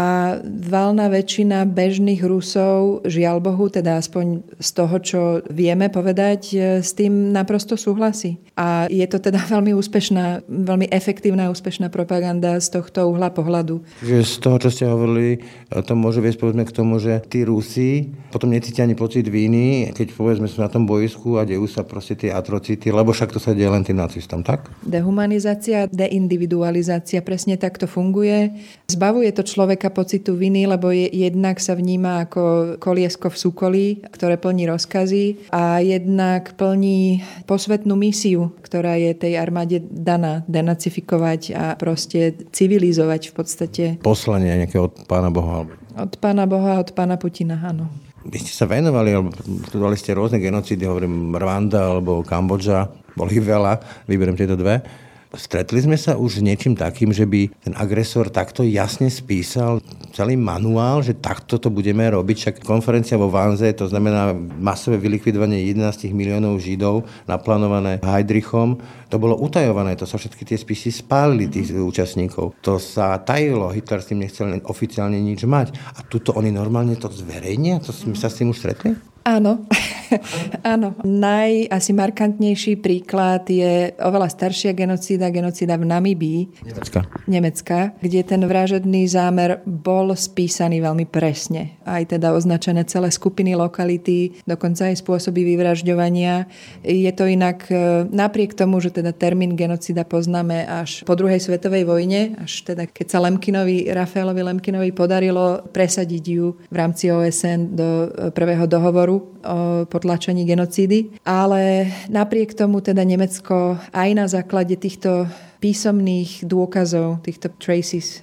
valná 0.46 1.12
väčšina 1.12 1.68
bežných 1.68 2.24
Rusov, 2.24 3.04
žiaľ 3.04 3.44
Bohu, 3.44 3.68
teda 3.68 4.00
aspoň 4.00 4.40
z 4.56 4.70
toho, 4.72 4.96
čo 5.04 5.20
vieme 5.52 5.92
povedať, 5.92 6.40
e, 6.56 6.58
s 6.80 6.96
tým 6.96 7.28
naprosto 7.28 7.76
súhlasí. 7.76 8.40
A 8.56 8.88
je 8.88 9.04
to 9.04 9.20
teda 9.20 9.36
veľmi 9.52 9.76
úspešná, 9.76 10.48
veľmi 10.48 10.88
efektívna 10.88 11.52
úspešná 11.52 11.92
propaganda 11.92 12.56
z 12.56 12.72
tohto 12.72 13.12
uhla 13.12 13.28
pohľadu. 13.28 13.84
Že 14.00 14.16
z 14.24 14.34
toho, 14.40 14.56
čo 14.56 14.68
ste 14.72 14.84
hovorili, 14.88 15.44
to 15.68 15.92
môže 15.92 16.24
viesť 16.24 16.40
povedzme 16.40 16.64
k 16.64 16.72
tomu, 16.72 16.96
že 16.96 17.20
tí 17.28 17.44
Rusi 17.44 18.08
potom 18.32 18.52
necítia 18.52 18.84
ani 18.84 18.96
pocit 18.96 19.28
víny, 19.28 19.92
keď 19.92 20.12
povedzme 20.16 20.48
sú 20.48 20.60
na 20.60 20.72
tom 20.72 20.88
bojsku 20.88 21.36
a 21.36 21.44
dejú 21.44 21.68
sa 21.68 21.84
proste 21.84 22.16
tie 22.16 22.32
atrocity, 22.32 22.88
lebo 22.92 23.12
však 23.12 23.32
to 23.32 23.40
sa 23.40 23.52
deje 23.52 23.68
len 23.68 23.84
tým 23.84 24.00
nacistom, 24.00 24.40
tak? 24.40 24.72
Dehumanizácia, 24.84 25.88
deindividualizácia, 25.88 27.20
presne 27.20 27.60
takto 27.60 27.84
funguje. 27.84 28.52
Zbavuje 28.88 29.32
to 29.36 29.44
človek 29.44 29.75
človeka 29.76 29.92
pocitu 29.92 30.32
viny, 30.40 30.64
lebo 30.64 30.88
je, 30.88 31.04
jednak 31.12 31.60
sa 31.60 31.76
vníma 31.76 32.24
ako 32.24 32.76
koliesko 32.80 33.28
v 33.28 33.36
súkolí, 33.36 33.86
ktoré 34.08 34.40
plní 34.40 34.64
rozkazy 34.72 35.52
a 35.52 35.84
jednak 35.84 36.56
plní 36.56 37.20
posvetnú 37.44 37.92
misiu, 37.92 38.56
ktorá 38.64 38.96
je 38.96 39.12
tej 39.12 39.36
armáde 39.36 39.84
daná 39.84 40.48
denacifikovať 40.48 41.40
a 41.52 41.64
proste 41.76 42.32
civilizovať 42.56 43.28
v 43.28 43.34
podstate. 43.36 43.84
Poslanie 44.00 44.64
nejaké 44.64 44.80
od 44.80 44.96
pána 45.04 45.28
Boha. 45.28 45.68
Od 45.92 46.12
pána 46.16 46.48
Boha, 46.48 46.80
od 46.80 46.96
pána 46.96 47.20
Putina, 47.20 47.60
áno. 47.60 47.92
Vy 48.24 48.40
ste 48.40 48.56
sa 48.56 48.64
venovali, 48.64 49.12
alebo 49.12 49.28
študovali 49.68 49.96
ste 50.00 50.16
rôzne 50.16 50.40
genocídy, 50.40 50.88
hovorím 50.88 51.36
Rwanda 51.36 51.92
alebo 51.92 52.24
Kambodža, 52.24 52.88
boli 53.12 53.44
veľa, 53.44 53.76
vyberiem 54.08 54.40
tieto 54.40 54.56
dve 54.56 55.04
Stretli 55.36 55.84
sme 55.84 56.00
sa 56.00 56.16
už 56.16 56.40
s 56.40 56.44
niečím 56.44 56.72
takým, 56.72 57.12
že 57.12 57.28
by 57.28 57.52
ten 57.60 57.76
agresor 57.76 58.32
takto 58.32 58.64
jasne 58.64 59.12
spísal 59.12 59.84
celý 60.16 60.32
manuál, 60.40 61.04
že 61.04 61.12
takto 61.12 61.60
to 61.60 61.68
budeme 61.68 62.00
robiť. 62.08 62.36
Však 62.40 62.54
konferencia 62.64 63.20
vo 63.20 63.28
Vanze, 63.28 63.68
to 63.76 63.84
znamená 63.84 64.32
masové 64.56 64.96
vylikvidovanie 64.96 65.60
11 65.76 66.08
miliónov 66.16 66.56
Židov, 66.56 67.04
naplánované 67.28 68.00
Heidrichom, 68.00 68.80
to 69.12 69.20
bolo 69.20 69.36
utajované, 69.36 69.92
to 69.94 70.08
sa 70.08 70.16
všetky 70.16 70.48
tie 70.48 70.56
spisy 70.56 70.88
spálili 70.88 71.52
tých 71.52 71.76
účastníkov. 71.76 72.56
To 72.64 72.80
sa 72.80 73.20
tajilo, 73.20 73.70
Hitler 73.76 74.00
s 74.00 74.08
tým 74.08 74.24
nechcel 74.24 74.56
oficiálne 74.64 75.20
nič 75.20 75.44
mať. 75.44 75.76
A 75.94 76.02
tuto 76.02 76.32
oni 76.32 76.48
normálne 76.48 76.96
to 76.96 77.12
zverejnia? 77.12 77.78
To 77.84 77.92
sme 77.92 78.16
sa 78.16 78.32
s 78.32 78.40
tým 78.40 78.50
už 78.50 78.58
stretli? 78.64 79.15
Áno, 79.26 79.66
áno. 80.62 80.94
Naj 81.02 81.66
asi 81.66 81.90
markantnejší 81.90 82.78
príklad 82.78 83.42
je 83.50 83.90
oveľa 83.98 84.30
staršia 84.30 84.70
genocída, 84.70 85.34
genocída 85.34 85.74
v 85.74 85.82
Namibii. 85.82 86.62
Nemecka. 86.62 87.00
Nemecka, 87.26 87.78
kde 87.98 88.22
ten 88.22 88.46
vražedný 88.46 89.02
zámer 89.10 89.66
bol 89.66 90.14
spísaný 90.14 90.78
veľmi 90.78 91.10
presne. 91.10 91.74
Aj 91.82 92.06
teda 92.06 92.38
označené 92.38 92.86
celé 92.86 93.10
skupiny 93.10 93.58
lokality, 93.58 94.46
dokonca 94.46 94.94
aj 94.94 95.02
spôsoby 95.02 95.42
vyvražďovania. 95.42 96.46
Je 96.86 97.10
to 97.10 97.26
inak 97.26 97.66
e, 97.66 98.06
napriek 98.06 98.54
tomu, 98.54 98.78
že 98.78 98.94
teda 98.94 99.10
termín 99.10 99.58
genocída 99.58 100.06
poznáme 100.06 100.70
až 100.70 101.02
po 101.02 101.18
druhej 101.18 101.42
svetovej 101.42 101.82
vojne, 101.82 102.38
až 102.38 102.62
teda 102.62 102.86
keď 102.86 103.06
sa 103.10 103.18
Lemkinovi, 103.26 103.90
Rafaelovi 103.90 104.54
Lemkinovi 104.54 104.94
podarilo 104.94 105.66
presadiť 105.74 106.24
ju 106.30 106.54
v 106.70 106.76
rámci 106.78 107.10
OSN 107.10 107.74
do 107.74 107.88
e, 108.06 108.30
prvého 108.30 108.70
dohovoru 108.70 109.15
o 109.20 109.86
potlačení 109.86 110.44
genocídy. 110.44 111.22
Ale 111.24 111.90
napriek 112.08 112.54
tomu 112.54 112.80
teda 112.80 113.04
Nemecko 113.04 113.78
aj 113.92 114.08
na 114.14 114.26
základe 114.26 114.76
týchto 114.76 115.26
písomných 115.60 116.44
dôkazov, 116.44 117.24
týchto 117.24 117.50
traces, 117.56 118.20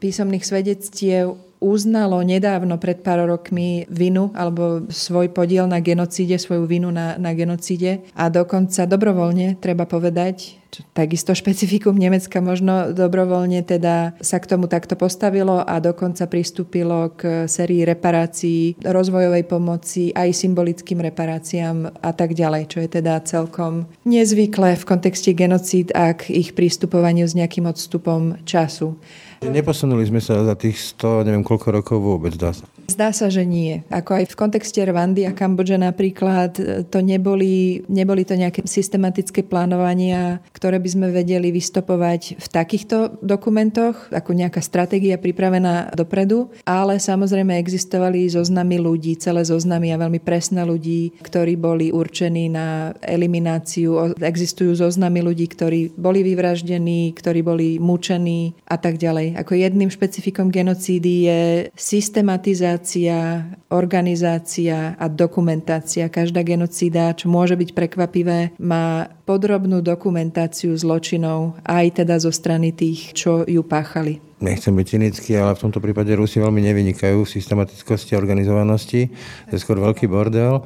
písomných 0.00 0.44
svedectiev 0.44 1.51
uznalo 1.62 2.18
nedávno 2.26 2.76
pred 2.82 2.98
pár 3.06 3.22
rokmi 3.30 3.86
vinu 3.86 4.34
alebo 4.34 4.82
svoj 4.90 5.30
podiel 5.30 5.70
na 5.70 5.78
genocíde, 5.78 6.34
svoju 6.34 6.66
vinu 6.66 6.90
na, 6.90 7.14
na 7.22 7.30
genocíde 7.32 8.02
a 8.18 8.26
dokonca 8.26 8.82
dobrovoľne, 8.90 9.62
treba 9.62 9.86
povedať, 9.86 10.58
takisto 10.96 11.36
špecifikum 11.36 11.92
Nemecka 11.92 12.40
možno 12.40 12.96
dobrovoľne 12.96 13.60
teda 13.60 14.16
sa 14.24 14.40
k 14.40 14.48
tomu 14.48 14.64
takto 14.72 14.96
postavilo 14.96 15.60
a 15.60 15.76
dokonca 15.84 16.24
pristúpilo 16.24 17.12
k 17.12 17.44
sérii 17.44 17.84
reparácií, 17.84 18.80
rozvojovej 18.80 19.44
pomoci, 19.44 20.16
aj 20.16 20.32
symbolickým 20.32 21.04
reparáciám 21.04 21.92
a 22.00 22.10
tak 22.16 22.32
ďalej, 22.32 22.72
čo 22.72 22.78
je 22.80 22.88
teda 22.88 23.20
celkom 23.28 23.84
nezvyklé 24.08 24.80
v 24.80 24.88
kontexte 24.88 25.36
genocíd 25.36 25.92
a 25.92 26.16
k 26.16 26.32
ich 26.32 26.56
prístupovaniu 26.56 27.28
s 27.28 27.36
nejakým 27.36 27.68
odstupom 27.68 28.40
času. 28.48 28.96
Neposunuli 29.42 30.06
sme 30.06 30.22
sa 30.22 30.38
za 30.46 30.54
tých 30.54 30.78
100, 30.94 31.26
neviem 31.26 31.42
koľko 31.42 31.68
rokov 31.74 31.98
vôbec, 31.98 32.30
dá 32.38 32.54
sa. 32.54 32.62
Zdá 32.90 33.14
sa, 33.14 33.30
že 33.30 33.46
nie. 33.46 33.86
Ako 33.88 34.18
aj 34.18 34.24
v 34.34 34.38
kontexte 34.38 34.82
Rwandy 34.82 35.24
a 35.24 35.32
Kambodže 35.32 35.78
napríklad, 35.78 36.52
e, 36.58 36.62
to 36.82 36.98
neboli, 36.98 37.86
neboli 37.86 38.26
to 38.26 38.34
nejaké 38.34 38.66
systematické 38.66 39.46
plánovania, 39.46 40.42
ktoré 40.50 40.82
by 40.82 40.88
sme 40.90 41.06
vedeli 41.14 41.54
vystopovať 41.54 42.42
v 42.42 42.46
takýchto 42.50 43.22
dokumentoch, 43.22 44.10
ako 44.10 44.30
nejaká 44.34 44.58
stratégia 44.58 45.16
pripravená 45.16 45.94
dopredu, 45.94 46.50
ale 46.66 46.98
samozrejme 46.98 47.54
existovali 47.54 48.26
zoznamy 48.26 48.82
ľudí, 48.82 49.14
celé 49.16 49.46
zoznamy 49.46 49.94
a 49.94 50.00
veľmi 50.02 50.18
presné 50.18 50.66
ľudí, 50.66 51.14
ktorí 51.22 51.54
boli 51.54 51.94
určení 51.94 52.50
na 52.50 52.92
elimináciu. 52.98 54.18
Existujú 54.18 54.74
zoznamy 54.74 55.22
ľudí, 55.22 55.46
ktorí 55.46 55.94
boli 55.94 56.26
vyvraždení, 56.26 57.14
ktorí 57.14 57.40
boli 57.46 57.78
mučení 57.78 58.58
a 58.66 58.76
tak 58.76 58.98
ďalej. 58.98 59.38
Ako 59.38 59.54
jedným 59.54 59.88
špecifikom 59.88 60.50
genocídy 60.50 61.14
je 61.30 61.40
systematizácia 61.78 62.71
organizácia, 62.72 63.52
organizácia 63.68 64.96
a 64.96 65.06
dokumentácia. 65.12 66.08
Každá 66.08 66.40
genocída, 66.40 67.12
čo 67.12 67.28
môže 67.28 67.52
byť 67.52 67.76
prekvapivé, 67.76 68.56
má 68.56 69.12
podrobnú 69.28 69.84
dokumentáciu 69.84 70.72
zločinov 70.72 71.60
aj 71.68 72.00
teda 72.00 72.16
zo 72.16 72.32
strany 72.32 72.72
tých, 72.72 73.12
čo 73.12 73.44
ju 73.44 73.60
páchali. 73.60 74.24
Nechcem 74.40 74.72
byť 74.72 74.86
cynický, 74.88 75.36
ale 75.36 75.52
v 75.54 75.62
tomto 75.68 75.84
prípade 75.84 76.16
Rusi 76.16 76.40
veľmi 76.40 76.64
nevynikajú 76.64 77.22
v 77.22 77.32
systematickosti 77.36 78.16
a 78.16 78.20
organizovanosti. 78.24 79.12
To 79.48 79.52
je 79.52 79.60
skôr 79.60 79.76
veľký 79.76 80.08
bordel 80.08 80.64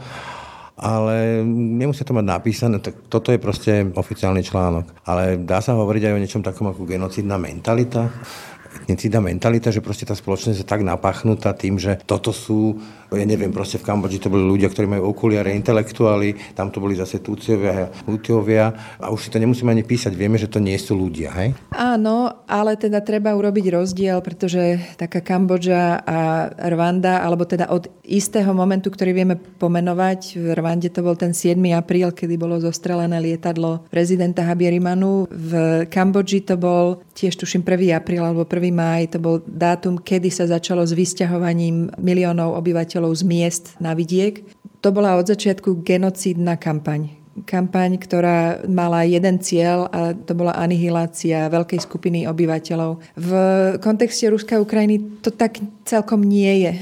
ale 0.77 1.41
nemusí 1.49 2.05
to 2.05 2.13
mať 2.13 2.37
napísané, 2.37 2.77
tak 2.85 3.09
toto 3.09 3.33
je 3.33 3.41
proste 3.41 3.89
oficiálny 3.97 4.45
článok. 4.45 5.09
Ale 5.09 5.41
dá 5.41 5.65
sa 5.65 5.73
hovoriť 5.73 6.03
aj 6.05 6.13
o 6.13 6.21
niečom 6.21 6.45
takom 6.45 6.69
ako 6.69 6.85
genocidná 6.85 7.41
mentalita 7.41 8.13
etnicida 8.85 9.23
mentalita, 9.23 9.73
že 9.73 9.81
proste 9.81 10.05
tá 10.05 10.13
spoločnosť 10.13 10.61
je 10.61 10.67
tak 10.67 10.85
napachnutá 10.85 11.57
tým, 11.57 11.81
že 11.81 11.97
toto 12.05 12.35
sú 12.35 12.77
ja 13.15 13.23
neviem, 13.23 13.55
proste 13.55 13.79
v 13.79 13.87
Kambodži 13.87 14.19
to 14.19 14.33
boli 14.33 14.43
ľudia, 14.43 14.67
ktorí 14.67 14.91
majú 14.91 15.15
okuliare, 15.15 15.55
intelektuáli, 15.55 16.59
tam 16.59 16.75
to 16.75 16.83
boli 16.83 16.99
zase 16.99 17.23
Túciovia 17.23 17.87
a 17.87 17.91
Hutiovia 18.11 18.99
a 18.99 19.15
už 19.15 19.29
si 19.29 19.31
to 19.31 19.39
nemusíme 19.39 19.71
ani 19.71 19.87
písať, 19.87 20.11
vieme, 20.11 20.35
že 20.35 20.51
to 20.51 20.59
nie 20.59 20.75
sú 20.75 20.99
ľudia, 20.99 21.31
hej? 21.39 21.55
Áno, 21.71 22.43
ale 22.51 22.75
teda 22.75 22.99
treba 23.07 23.39
urobiť 23.39 23.71
rozdiel, 23.71 24.19
pretože 24.27 24.83
taká 24.99 25.23
Kambodža 25.23 26.03
a 26.03 26.51
Rwanda, 26.67 27.23
alebo 27.23 27.47
teda 27.47 27.71
od 27.71 27.87
istého 28.03 28.51
momentu, 28.51 28.91
ktorý 28.91 29.15
vieme 29.15 29.39
pomenovať, 29.39 30.43
v 30.43 30.47
Rwande 30.59 30.91
to 30.91 31.07
bol 31.07 31.15
ten 31.15 31.31
7. 31.31 31.55
apríl, 31.79 32.11
kedy 32.11 32.35
bolo 32.35 32.59
zostrelené 32.59 33.23
lietadlo 33.23 33.87
prezidenta 33.87 34.43
Habierimanu, 34.43 35.31
v 35.31 35.53
Kambodži 35.87 36.43
to 36.43 36.59
bol 36.59 37.07
tiež 37.15 37.39
tuším 37.39 37.63
1. 37.63 37.95
apríl 37.95 38.23
alebo 38.27 38.43
1. 38.43 38.66
máj, 38.71 39.13
to 39.15 39.19
bol 39.19 39.43
dátum, 39.45 40.01
kedy 40.01 40.31
sa 40.31 40.47
začalo 40.47 40.83
s 40.87 40.93
vysťahovaním 40.95 41.91
miliónov 41.99 42.57
obyvateľov 42.59 43.13
z 43.17 43.23
miest 43.27 43.65
na 43.79 43.93
vidiek. 43.93 44.45
To 44.81 44.95
bola 44.95 45.19
od 45.19 45.27
začiatku 45.27 45.83
genocídna 45.83 46.57
kampaň 46.57 47.27
kampaň, 47.45 48.01
ktorá 48.01 48.65
mala 48.65 49.05
jeden 49.05 49.37
cieľ 49.45 49.93
a 49.93 50.17
to 50.17 50.33
bola 50.33 50.57
anihilácia 50.57 51.53
veľkej 51.53 51.85
skupiny 51.85 52.25
obyvateľov. 52.25 52.97
V 53.13 53.31
kontexte 53.85 54.33
Ruska 54.33 54.57
a 54.57 54.65
Ukrajiny 54.65 55.21
to 55.21 55.29
tak 55.29 55.61
celkom 55.87 56.21
nie 56.27 56.67
je. 56.67 56.73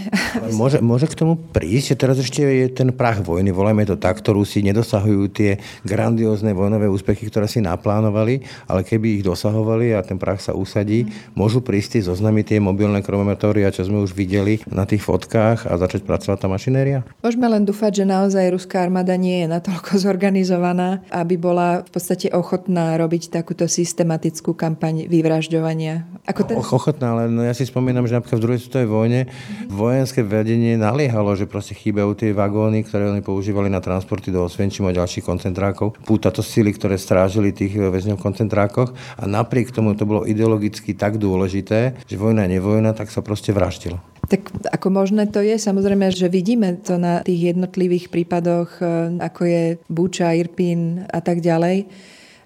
Môže, 0.57 0.81
môže 0.81 1.07
k 1.07 1.15
tomu 1.15 1.37
prísť, 1.37 1.95
že 1.95 1.97
teraz 2.01 2.17
ešte 2.19 2.41
je 2.41 2.67
ten 2.73 2.91
prach 2.91 3.21
vojny, 3.21 3.53
volajme 3.53 3.85
to 3.85 4.01
tak, 4.01 4.19
ktorú 4.19 4.43
si 4.43 4.65
nedosahujú 4.65 5.31
tie 5.31 5.61
grandiózne 5.85 6.57
vojnové 6.57 6.89
úspechy, 6.89 7.29
ktoré 7.29 7.47
si 7.47 7.61
naplánovali, 7.61 8.43
ale 8.67 8.83
keby 8.83 9.21
ich 9.21 9.23
dosahovali 9.23 9.93
a 9.93 10.01
ten 10.01 10.17
prach 10.17 10.41
sa 10.41 10.57
usadí, 10.57 11.05
mm. 11.05 11.37
môžu 11.37 11.61
prísť 11.61 12.01
tie 12.01 12.03
zoznamy 12.09 12.43
tie 12.43 12.59
mobilné 12.59 13.05
kromometória, 13.05 13.71
čo 13.71 13.85
sme 13.85 14.01
už 14.01 14.17
videli 14.17 14.65
na 14.67 14.89
tých 14.89 15.05
fotkách 15.05 15.69
a 15.69 15.77
začať 15.77 16.09
pracovať 16.09 16.39
tá 16.41 16.49
mašinéria? 16.49 17.05
Môžeme 17.21 17.47
len 17.47 17.63
dúfať, 17.63 18.03
že 18.03 18.05
naozaj 18.09 18.51
ruská 18.51 18.83
armáda 18.83 19.15
nie 19.15 19.45
je 19.45 19.47
natoľko 19.53 19.93
zorganizovaná 20.09 20.55
organizovaná, 20.55 21.05
aby 21.11 21.35
bola 21.37 21.83
v 21.83 21.91
podstate 21.91 22.31
ochotná 22.31 22.97
robiť 22.97 23.29
takúto 23.29 23.69
systematickú 23.69 24.55
kampaň 24.55 25.05
vyvražďovania. 25.11 26.07
Ako 26.25 26.41
ten... 26.49 26.57
Ochotná, 26.57 27.13
ale 27.13 27.23
no 27.29 27.45
ja 27.45 27.53
si 27.53 27.69
spomínam, 27.69 28.09
že 28.09 28.17
napríklad 28.17 28.39
v 28.41 28.45
druhej 28.45 28.61
svetovej 28.65 28.89
vojne 28.95 29.27
vojenské 29.67 30.23
vedenie 30.23 30.79
naliehalo, 30.79 31.35
že 31.35 31.51
proste 31.51 31.75
chýbajú 31.75 32.15
tie 32.15 32.31
vagóny, 32.31 32.87
ktoré 32.87 33.11
oni 33.11 33.27
používali 33.27 33.67
na 33.67 33.83
transporty 33.83 34.31
do 34.31 34.47
Osvenčimu 34.47 34.95
a 34.95 34.97
ďalších 34.97 35.27
koncentrákov. 35.27 35.99
Pútato 36.07 36.47
sily, 36.47 36.71
ktoré 36.71 36.95
strážili 36.95 37.51
tých 37.51 37.75
väzňov 37.75 38.23
v 38.23 38.27
koncentrákoch 38.31 38.95
a 39.19 39.25
napriek 39.27 39.75
tomu 39.75 39.99
to 39.99 40.07
bolo 40.07 40.23
ideologicky 40.23 40.95
tak 40.95 41.19
dôležité, 41.19 41.99
že 42.07 42.17
vojna 42.17 42.47
je 42.47 42.63
nevojna, 42.63 42.95
tak 42.95 43.11
sa 43.11 43.19
proste 43.19 43.51
vraždilo. 43.51 43.99
Tak 44.25 44.73
ako 44.73 44.89
možné 44.89 45.29
to 45.29 45.45
je, 45.45 45.61
samozrejme, 45.61 46.09
že 46.09 46.33
vidíme 46.33 46.81
to 46.81 46.97
na 46.97 47.21
tých 47.21 47.53
jednotlivých 47.53 48.09
prípadoch, 48.09 48.81
e, 48.81 49.21
ako 49.21 49.43
je 49.45 49.63
Buča, 49.93 50.33
Irpín 50.33 51.05
a 51.13 51.21
tak 51.21 51.45
ďalej. 51.45 51.85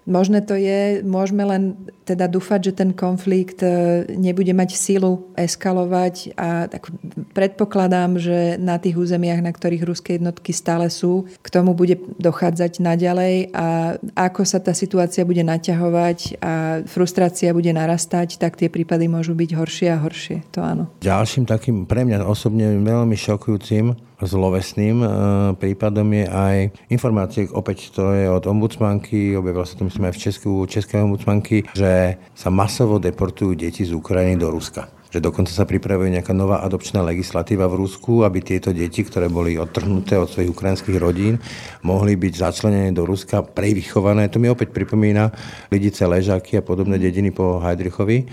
Možné 0.08 0.40
to 0.40 0.56
je, 0.56 1.04
môžeme 1.04 1.44
len 1.44 1.76
teda 2.08 2.24
dúfať, 2.24 2.72
že 2.72 2.80
ten 2.80 2.96
konflikt 2.96 3.60
e, 3.60 4.08
nebude 4.16 4.48
mať 4.56 4.72
silu 4.72 5.28
eskalovať 5.36 6.32
a 6.32 6.64
tak 6.64 6.88
predpokladám, 7.36 8.16
že 8.16 8.56
na 8.56 8.80
tých 8.80 8.96
územiach, 8.96 9.44
na 9.44 9.52
ktorých 9.52 9.84
ruské 9.84 10.16
jednotky 10.16 10.56
stále 10.56 10.88
sú, 10.88 11.28
k 11.44 11.48
tomu 11.52 11.76
bude 11.76 12.00
dochádzať 12.16 12.80
naďalej 12.80 13.52
a 13.52 14.00
ako 14.16 14.48
sa 14.48 14.64
tá 14.64 14.72
situácia 14.72 15.28
bude 15.28 15.44
naťahovať 15.44 16.40
a 16.40 16.80
frustrácia 16.88 17.52
bude 17.52 17.76
narastať, 17.76 18.40
tak 18.40 18.56
tie 18.56 18.72
prípady 18.72 19.12
môžu 19.12 19.36
byť 19.36 19.50
horšie 19.52 19.88
a 19.92 20.00
horšie. 20.00 20.48
To 20.56 20.64
áno. 20.64 20.88
Ďalším 21.04 21.44
takým 21.44 21.84
pre 21.84 22.08
mňa 22.08 22.24
osobne 22.24 22.80
veľmi 22.80 23.14
šokujúcim 23.20 24.07
zlovesným 24.26 24.96
e, 24.98 25.08
prípadom 25.54 26.08
je 26.10 26.26
aj 26.26 26.56
informácie, 26.90 27.46
opäť 27.54 27.94
to 27.94 28.10
je 28.10 28.26
od 28.26 28.50
ombudsmanky, 28.50 29.38
objavilo 29.38 29.62
sa 29.62 29.78
to 29.78 29.86
myslím 29.86 30.10
aj 30.10 30.14
v 30.14 30.22
Česku, 30.26 30.50
Českej 30.66 31.06
ombudsmanky, 31.06 31.70
že 31.70 32.18
sa 32.34 32.48
masovo 32.50 32.98
deportujú 32.98 33.54
deti 33.54 33.86
z 33.86 33.94
Ukrajiny 33.94 34.34
do 34.40 34.50
Ruska. 34.50 34.90
že 35.08 35.24
dokonca 35.24 35.48
sa 35.48 35.64
pripravuje 35.64 36.12
nejaká 36.12 36.36
nová 36.36 36.60
adopčná 36.60 37.00
legislatíva 37.00 37.64
v 37.64 37.80
Rusku, 37.80 38.28
aby 38.28 38.44
tieto 38.44 38.76
deti, 38.76 39.00
ktoré 39.00 39.32
boli 39.32 39.56
odtrhnuté 39.56 40.20
od 40.20 40.28
svojich 40.28 40.52
ukrajinských 40.52 41.00
rodín, 41.00 41.40
mohli 41.80 42.12
byť 42.12 42.32
začlenené 42.36 42.92
do 42.92 43.08
Ruska, 43.08 43.40
prevychované. 43.40 44.28
To 44.28 44.36
mi 44.36 44.52
opäť 44.52 44.76
pripomína 44.76 45.32
Lidice, 45.72 46.04
Ležáky 46.04 46.60
a 46.60 46.66
podobné 46.66 47.00
dediny 47.00 47.32
po 47.32 47.56
Heidrichovi. 47.56 48.28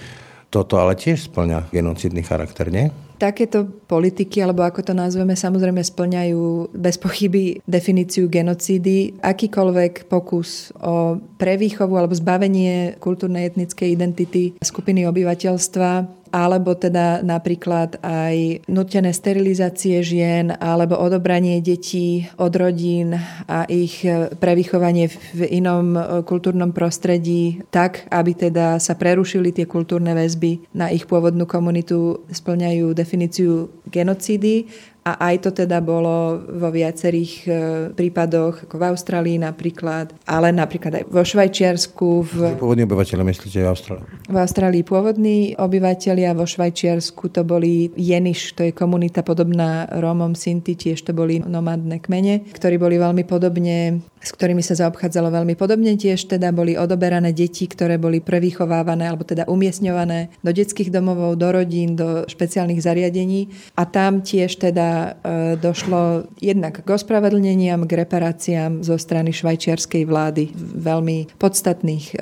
Toto 0.51 0.75
ale 0.75 0.99
tiež 0.99 1.31
splňa 1.31 1.71
genocidný 1.71 2.27
charakter, 2.27 2.67
nie? 2.67 2.91
Takéto 3.15 3.65
politiky, 3.87 4.43
alebo 4.43 4.67
ako 4.67 4.91
to 4.91 4.93
nazveme, 4.93 5.33
samozrejme 5.33 5.79
splňajú 5.79 6.75
bez 6.75 6.99
pochyby 6.99 7.63
definíciu 7.63 8.27
genocídy. 8.27 9.19
Akýkoľvek 9.23 10.11
pokus 10.11 10.75
o 10.83 11.19
prevýchovu 11.39 11.95
alebo 11.95 12.15
zbavenie 12.15 12.99
kultúrnej 12.99 13.47
etnickej 13.51 13.89
identity 13.91 14.43
skupiny 14.59 15.07
obyvateľstva 15.07 16.24
alebo 16.35 16.75
teda 16.75 17.23
napríklad 17.23 18.03
aj 18.03 18.67
nutené 18.67 19.15
sterilizácie 19.15 20.03
žien 20.03 20.51
alebo 20.59 20.99
odobranie 20.99 21.63
detí 21.63 22.27
od 22.35 22.51
rodín 22.51 23.15
a 23.47 23.63
ich 23.71 24.03
prevychovanie 24.43 25.07
v 25.07 25.47
inom 25.47 25.95
kultúrnom 26.27 26.75
prostredí 26.75 27.63
tak, 27.71 28.03
aby 28.11 28.35
teda 28.35 28.83
sa 28.83 28.99
prerušili 28.99 29.55
tie 29.55 29.63
kultúrne 29.63 30.11
väzby 30.11 30.75
na 30.75 30.91
ich 30.91 31.07
pôvodnú 31.07 31.47
komunitu, 31.47 32.27
splňajú 32.27 32.91
definíciu 32.91 33.71
genocídy 33.87 34.67
a 35.05 35.29
aj 35.29 35.35
to 35.45 35.49
teda 35.53 35.85
bolo 35.85 36.41
vo 36.41 36.73
viacerých 36.73 37.33
e, 37.45 37.49
prípadoch, 37.93 38.65
ako 38.65 38.75
v 38.81 38.85
Austrálii 38.89 39.37
napríklad, 39.37 40.17
ale 40.25 40.49
napríklad 40.49 40.97
aj 40.97 41.03
vo 41.13 41.21
Švajčiarsku. 41.21 42.07
V... 42.25 42.35
Pôvodní 42.57 42.89
obyvateľe 42.89 43.21
myslíte 43.21 43.61
v 43.61 43.69
Austrálii? 43.69 44.05
V 44.25 44.37
Austrálii 44.41 44.81
pôvodní 44.81 45.53
obyvateľia, 45.61 46.33
vo 46.33 46.49
Švajčiarsku 46.49 47.29
to 47.29 47.45
boli 47.45 47.93
Jeniš, 47.93 48.57
to 48.57 48.65
je 48.65 48.73
komunita 48.73 49.21
podobná 49.21 49.85
Rómom, 49.93 50.33
Sinti, 50.33 50.73
tiež 50.73 51.05
to 51.05 51.13
boli 51.13 51.37
nomádne 51.37 52.01
kmene, 52.01 52.49
ktorí 52.57 52.81
boli 52.81 52.97
veľmi 52.97 53.29
podobne 53.29 54.01
s 54.25 54.33
ktorými 54.33 54.65
sa 54.65 54.73
zaobchádzalo 54.73 55.29
veľmi 55.29 55.53
podobne. 55.53 55.93
Tiež 55.93 56.25
teda 56.25 56.49
boli 56.49 56.73
odoberané 56.73 57.29
deti, 57.29 57.69
ktoré 57.69 58.01
boli 58.01 58.25
prevychovávané 58.25 59.05
alebo 59.05 59.21
teda 59.21 59.45
umiestňované 59.45 60.33
do 60.41 60.49
detských 60.49 60.89
domovov, 60.89 61.37
do 61.37 61.53
rodín, 61.53 61.93
do 61.93 62.25
špeciálnych 62.25 62.81
zariadení 62.81 63.53
a 63.77 63.85
tam 63.85 64.25
tiež 64.25 64.57
teda 64.57 64.94
e, 64.95 65.11
došlo 65.59 66.29
jednak 66.39 66.81
k 66.81 66.87
ospravedlneniam, 66.87 67.83
k 67.87 68.05
reparáciám 68.05 68.83
zo 68.83 68.95
strany 68.95 69.31
švajčiarskej 69.35 70.03
vlády, 70.07 70.51
veľmi 70.57 71.37
podstatných 71.39 72.05
e, 72.11 72.15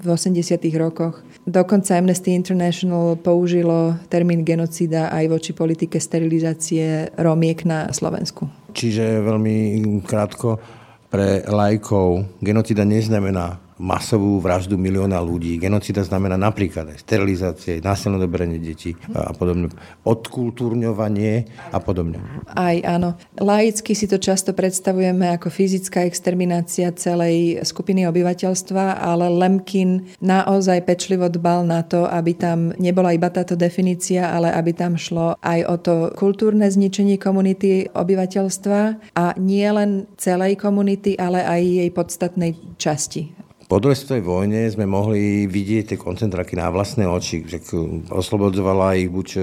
v 0.00 0.06
80. 0.06 0.60
rokoch. 0.76 1.20
Dokonca 1.48 1.96
Amnesty 1.96 2.36
International 2.36 3.16
použilo 3.16 3.96
termín 4.12 4.44
genocída 4.44 5.08
aj 5.08 5.24
voči 5.32 5.52
politike 5.56 5.96
sterilizácie 5.96 7.12
Romiek 7.16 7.64
na 7.64 7.88
Slovensku. 7.90 8.48
Čiže 8.76 9.24
veľmi 9.24 9.80
krátko, 10.04 10.60
pre 11.08 11.40
lajkov 11.48 12.36
genocida 12.44 12.84
neznamená 12.84 13.67
masovú 13.78 14.42
vraždu 14.42 14.74
milióna 14.74 15.16
ľudí. 15.22 15.56
Genocida 15.56 16.02
znamená 16.02 16.34
napríklad 16.34 16.98
sterilizácie, 16.98 17.78
násilné 17.78 18.18
doberenie 18.18 18.58
detí 18.58 18.98
a 19.14 19.30
podobne. 19.32 19.70
Odkultúrňovanie 20.02 21.46
a 21.70 21.78
podobne. 21.78 22.18
Aj 22.52 22.76
áno. 22.82 23.14
Laicky 23.38 23.94
si 23.94 24.10
to 24.10 24.18
často 24.18 24.52
predstavujeme 24.52 25.30
ako 25.38 25.48
fyzická 25.48 26.02
exterminácia 26.04 26.90
celej 26.92 27.62
skupiny 27.62 28.04
obyvateľstva, 28.10 28.98
ale 28.98 29.30
Lemkin 29.30 30.10
naozaj 30.18 30.82
pečlivo 30.84 31.30
dbal 31.30 31.62
na 31.64 31.86
to, 31.86 32.04
aby 32.10 32.34
tam 32.34 32.74
nebola 32.76 33.14
iba 33.14 33.30
táto 33.30 33.54
definícia, 33.54 34.34
ale 34.34 34.50
aby 34.50 34.74
tam 34.74 34.98
šlo 34.98 35.38
aj 35.38 35.60
o 35.70 35.76
to 35.78 35.94
kultúrne 36.18 36.66
zničenie 36.66 37.16
komunity 37.16 37.86
obyvateľstva 37.94 38.80
a 39.14 39.24
nie 39.38 39.68
len 39.70 40.10
celej 40.18 40.58
komunity, 40.58 41.14
ale 41.14 41.46
aj 41.46 41.60
jej 41.62 41.90
podstatnej 41.94 42.52
časti. 42.76 43.37
Po 43.68 43.84
druhej 43.84 44.00
svetovej 44.00 44.24
vojne 44.24 44.64
sme 44.72 44.88
mohli 44.88 45.44
vidieť 45.44 45.92
tie 45.92 45.98
koncentráky 46.00 46.56
na 46.56 46.72
vlastné 46.72 47.04
oči, 47.04 47.44
že 47.44 47.60
oslobodzovala 48.08 48.96
ich 48.96 49.12
buď 49.12 49.28
e, 49.36 49.40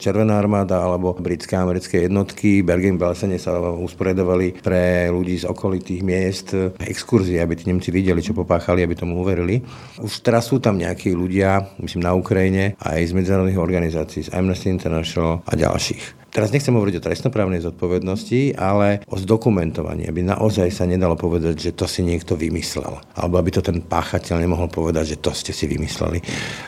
Červená 0.00 0.40
armáda 0.40 0.80
alebo 0.80 1.12
britské 1.12 1.60
americké 1.60 2.08
jednotky. 2.08 2.64
Bergen-Belsene 2.64 3.36
sa 3.36 3.52
usporiadovali 3.60 4.64
pre 4.64 5.12
ľudí 5.12 5.36
z 5.36 5.44
okolitých 5.44 6.00
miest 6.00 6.56
exkurzie, 6.80 7.36
aby 7.36 7.52
tí 7.52 7.68
Nemci 7.68 7.92
videli, 7.92 8.24
čo 8.24 8.32
popáchali, 8.32 8.80
aby 8.80 8.96
tomu 8.96 9.20
uverili. 9.20 9.60
Už 10.00 10.24
teraz 10.24 10.48
sú 10.48 10.56
tam 10.56 10.80
nejakí 10.80 11.12
ľudia, 11.12 11.76
myslím 11.76 12.00
na 12.00 12.16
Ukrajine, 12.16 12.80
aj 12.80 13.04
z 13.04 13.12
medzinárodných 13.12 13.60
organizácií, 13.60 14.24
z 14.24 14.32
Amnesty 14.32 14.72
International 14.72 15.44
a 15.44 15.52
ďalších. 15.52 16.25
Teraz 16.32 16.52
nechcem 16.52 16.74
hovoriť 16.74 17.00
o 17.00 17.04
trestnoprávnej 17.04 17.64
zodpovednosti, 17.64 18.60
ale 18.60 19.00
o 19.08 19.16
zdokumentovaní, 19.16 20.04
aby 20.04 20.20
naozaj 20.20 20.68
sa 20.68 20.84
nedalo 20.84 21.16
povedať, 21.16 21.56
že 21.56 21.70
to 21.72 21.88
si 21.88 22.04
niekto 22.04 22.36
vymyslel. 22.36 23.00
Alebo 23.16 23.40
aby 23.40 23.56
to 23.56 23.64
ten 23.64 23.80
páchateľ 23.80 24.44
nemohol 24.44 24.68
povedať, 24.68 25.16
že 25.16 25.20
to 25.22 25.32
ste 25.32 25.56
si 25.56 25.64
vymysleli. 25.64 26.20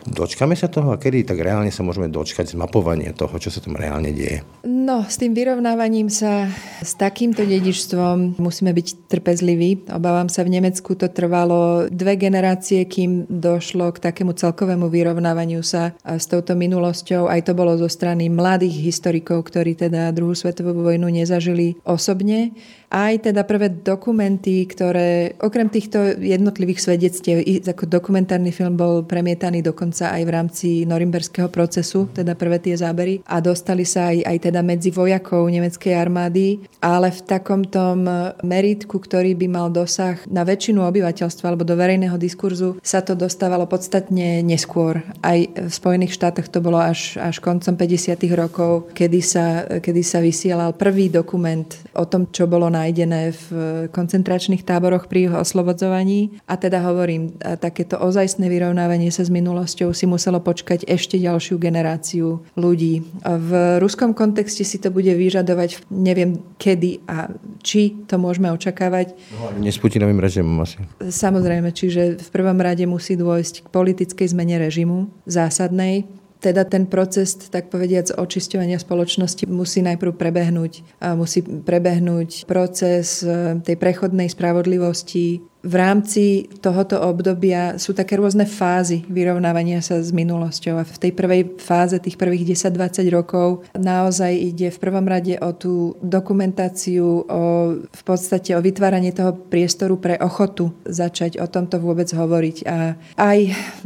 Dočkame 0.09 0.57
sa 0.57 0.73
toho 0.73 0.95
a 0.95 0.97
kedy 0.97 1.29
tak 1.29 1.45
reálne 1.45 1.69
sa 1.69 1.85
môžeme 1.85 2.09
dočkať 2.09 2.57
zmapovanie 2.57 3.13
toho, 3.13 3.37
čo 3.37 3.53
sa 3.53 3.61
tam 3.61 3.77
reálne 3.77 4.09
deje? 4.15 4.41
No, 4.65 5.05
s 5.05 5.21
tým 5.21 5.37
vyrovnávaním 5.37 6.09
sa 6.09 6.49
s 6.81 6.97
takýmto 6.97 7.45
dedičstvom 7.45 8.41
musíme 8.41 8.73
byť 8.73 9.11
trpezliví. 9.13 9.93
Obávam 9.93 10.33
sa, 10.33 10.49
v 10.49 10.57
Nemecku 10.57 10.97
to 10.97 11.13
trvalo 11.13 11.93
dve 11.93 12.17
generácie, 12.17 12.89
kým 12.89 13.29
došlo 13.29 13.93
k 13.93 14.01
takému 14.01 14.33
celkovému 14.33 14.89
vyrovnávaniu 14.89 15.61
sa 15.61 15.93
s 16.01 16.25
touto 16.25 16.57
minulosťou. 16.57 17.29
Aj 17.29 17.45
to 17.45 17.53
bolo 17.53 17.77
zo 17.77 17.91
strany 17.93 18.33
mladých 18.33 18.81
historikov, 18.81 19.48
ktorí 19.49 19.73
teda 19.73 20.13
druhú 20.13 20.37
svetovú 20.37 20.77
vojnu 20.85 21.09
nezažili 21.09 21.81
osobne 21.89 22.53
aj 22.89 23.29
teda 23.29 23.45
prvé 23.45 23.69
dokumenty, 23.69 24.65
ktoré 24.65 25.37
okrem 25.45 25.69
týchto 25.69 26.17
jednotlivých 26.17 26.81
svedectiev, 26.81 27.45
ako 27.45 27.85
dokumentárny 27.85 28.49
film 28.49 28.81
bol 28.81 29.05
premietaný 29.05 29.61
dokonca 29.61 30.13
aj 30.17 30.23
v 30.25 30.31
rámci 30.33 30.69
norimberského 30.89 31.53
procesu, 31.53 32.09
teda 32.17 32.33
prvé 32.33 32.57
tie 32.61 32.77
zábery 32.77 33.21
a 33.29 33.45
dostali 33.45 33.85
sa 33.85 34.09
aj, 34.09 34.25
aj 34.25 34.39
teda 34.49 34.61
medzi 34.65 34.89
vojakov 34.89 35.53
nemeckej 35.53 35.93
armády, 35.93 36.65
ale 36.81 37.13
v 37.13 37.21
takom 37.29 37.69
tom 37.69 38.09
meritku, 38.41 38.97
ktorý 38.97 39.37
by 39.37 39.47
mal 39.53 39.69
dosah 39.69 40.17
na 40.25 40.49
väčšinu 40.49 40.81
obyvateľstva 40.89 41.45
alebo 41.45 41.69
do 41.69 41.77
verejného 41.77 42.17
diskurzu, 42.17 42.81
sa 42.81 43.05
to 43.05 43.13
dostávalo 43.13 43.69
podstatne 43.69 44.41
neskôr. 44.41 45.05
Aj 45.21 45.39
v 45.45 45.69
Spojených 45.73 46.17
štátoch 46.17 46.49
to 46.49 46.65
bolo 46.65 46.81
až, 46.81 47.21
až 47.21 47.37
koncom 47.45 47.77
50. 47.77 48.17
rokov, 48.33 48.97
kedy 48.97 49.21
sa, 49.21 49.47
kedy 49.77 50.01
sa 50.01 50.25
vysielal 50.25 50.73
prvý 50.73 51.13
dokument 51.13 51.69
o 51.93 52.09
tom, 52.09 52.31
čo 52.33 52.49
bolo 52.49 52.71
na 52.71 52.78
nájdené 52.79 53.35
v 53.35 53.47
koncentračných 53.91 54.63
táboroch 54.63 55.11
pri 55.11 55.27
jeho 55.27 55.43
oslobodzovaní. 55.43 56.39
A 56.47 56.55
teda 56.55 56.87
hovorím, 56.87 57.35
takéto 57.59 57.99
ozajstné 57.99 58.47
vyrovnávanie 58.47 59.11
sa 59.11 59.27
s 59.27 59.35
minulosťou 59.35 59.91
si 59.91 60.07
muselo 60.07 60.39
počkať 60.39 60.87
ešte 60.87 61.19
ďalšiu 61.19 61.59
generáciu 61.59 62.47
ľudí. 62.55 63.03
V 63.27 63.51
ruskom 63.83 64.15
kontexte 64.15 64.63
si 64.63 64.79
to 64.79 64.95
bude 64.95 65.11
vyžadovať 65.11 65.91
neviem 65.91 66.39
kedy 66.63 67.03
a 67.11 67.33
či 67.67 67.99
to 68.07 68.21
môžeme 68.21 68.53
očakávať. 68.55 69.19
No, 69.35 69.59
nie 69.59 69.75
s 69.75 69.83
Putinovým 69.83 70.23
režimom 70.23 70.55
asi. 70.63 70.79
Samozrejme, 71.03 71.75
čiže 71.75 72.21
v 72.21 72.29
prvom 72.31 72.61
rade 72.61 72.87
musí 72.87 73.19
dôjsť 73.19 73.67
k 73.67 73.73
politickej 73.73 74.29
zmene 74.31 74.61
režimu 74.61 75.11
zásadnej, 75.25 76.05
teda 76.39 76.63
ten 76.65 76.87
proces, 76.87 77.35
tak 77.35 77.67
povediac, 77.71 78.15
očisťovania 78.15 78.79
spoločnosti 78.79 79.45
musí 79.51 79.83
najprv 79.83 80.15
prebehnúť. 80.15 81.03
Musí 81.19 81.43
prebehnúť 81.43 82.47
proces 82.47 83.27
e, 83.27 83.59
tej 83.59 83.77
prechodnej 83.77 84.31
spravodlivosti, 84.31 85.43
v 85.59 85.75
rámci 85.75 86.47
tohoto 86.63 87.03
obdobia 87.03 87.83
sú 87.83 87.91
také 87.91 88.15
rôzne 88.15 88.47
fázy 88.47 89.03
vyrovnávania 89.11 89.83
sa 89.83 89.99
s 89.99 90.15
minulosťou. 90.15 90.79
A 90.79 90.87
v 90.87 90.99
tej 91.03 91.13
prvej 91.19 91.43
fáze, 91.59 91.99
tých 91.99 92.15
prvých 92.15 92.55
10-20 92.55 93.11
rokov, 93.11 93.67
naozaj 93.75 94.31
ide 94.39 94.71
v 94.71 94.79
prvom 94.79 95.03
rade 95.03 95.35
o 95.43 95.51
tú 95.51 95.99
dokumentáciu, 95.99 97.27
o, 97.27 97.43
v 97.83 98.03
podstate 98.07 98.55
o 98.55 98.63
vytváranie 98.63 99.11
toho 99.11 99.35
priestoru 99.35 99.99
pre 99.99 100.15
ochotu 100.23 100.71
začať 100.87 101.43
o 101.43 101.47
tomto 101.51 101.83
vôbec 101.83 102.07
hovoriť. 102.07 102.57
A 102.71 102.95
aj 103.19 103.39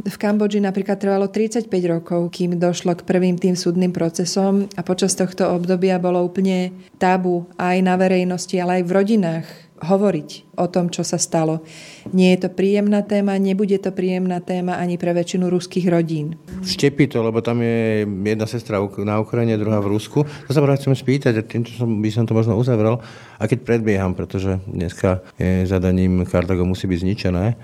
v 0.04 0.16
Kambodži 0.20 0.60
napríklad 0.60 1.00
trvalo 1.00 1.32
35 1.32 1.72
rokov, 1.88 2.28
kým 2.36 2.60
došlo 2.60 3.00
k 3.00 3.06
prvým 3.08 3.40
tým 3.40 3.56
súdnym 3.56 3.96
procesom 3.96 4.68
a 4.76 4.84
počas 4.84 5.16
tohto 5.16 5.48
obdobia 5.48 5.96
bolo 5.96 6.20
úplne 6.20 6.74
tabu 7.00 7.48
aj 7.56 7.80
na 7.80 7.96
verejnosti, 7.96 8.54
ale 8.60 8.82
aj 8.82 8.84
v 8.84 8.92
rodinách 8.92 9.46
hovoriť 9.82 10.54
o 10.62 10.66
tom, 10.70 10.88
čo 10.88 11.02
sa 11.02 11.18
stalo. 11.18 11.66
Nie 12.14 12.38
je 12.38 12.46
to 12.46 12.54
príjemná 12.54 13.02
téma, 13.02 13.34
nebude 13.36 13.74
to 13.82 13.90
príjemná 13.90 14.38
téma 14.38 14.78
ani 14.78 14.94
pre 14.94 15.10
väčšinu 15.10 15.50
ruských 15.50 15.90
rodín. 15.90 16.38
Štepí 16.62 17.10
to, 17.10 17.20
lebo 17.20 17.42
tam 17.42 17.58
je 17.60 18.06
jedna 18.06 18.46
sestra 18.46 18.78
na 19.02 19.18
Ukrajine, 19.18 19.58
druhá 19.58 19.82
v 19.82 19.90
Rusku. 19.98 20.22
To 20.22 20.50
sa 20.54 20.62
práve 20.62 20.78
chcem 20.78 20.94
spýtať, 20.94 21.34
a 21.34 21.42
týmto 21.42 21.74
som, 21.74 21.98
by 21.98 22.08
som 22.14 22.24
to 22.24 22.32
možno 22.32 22.54
uzavrel, 22.54 23.02
a 23.36 23.42
keď 23.50 23.66
predbieham, 23.66 24.14
pretože 24.14 24.62
dneska 24.70 25.26
je 25.34 25.66
zadaním 25.66 26.22
Kartago 26.22 26.62
musí 26.62 26.86
byť 26.86 26.98
zničené, 27.02 27.58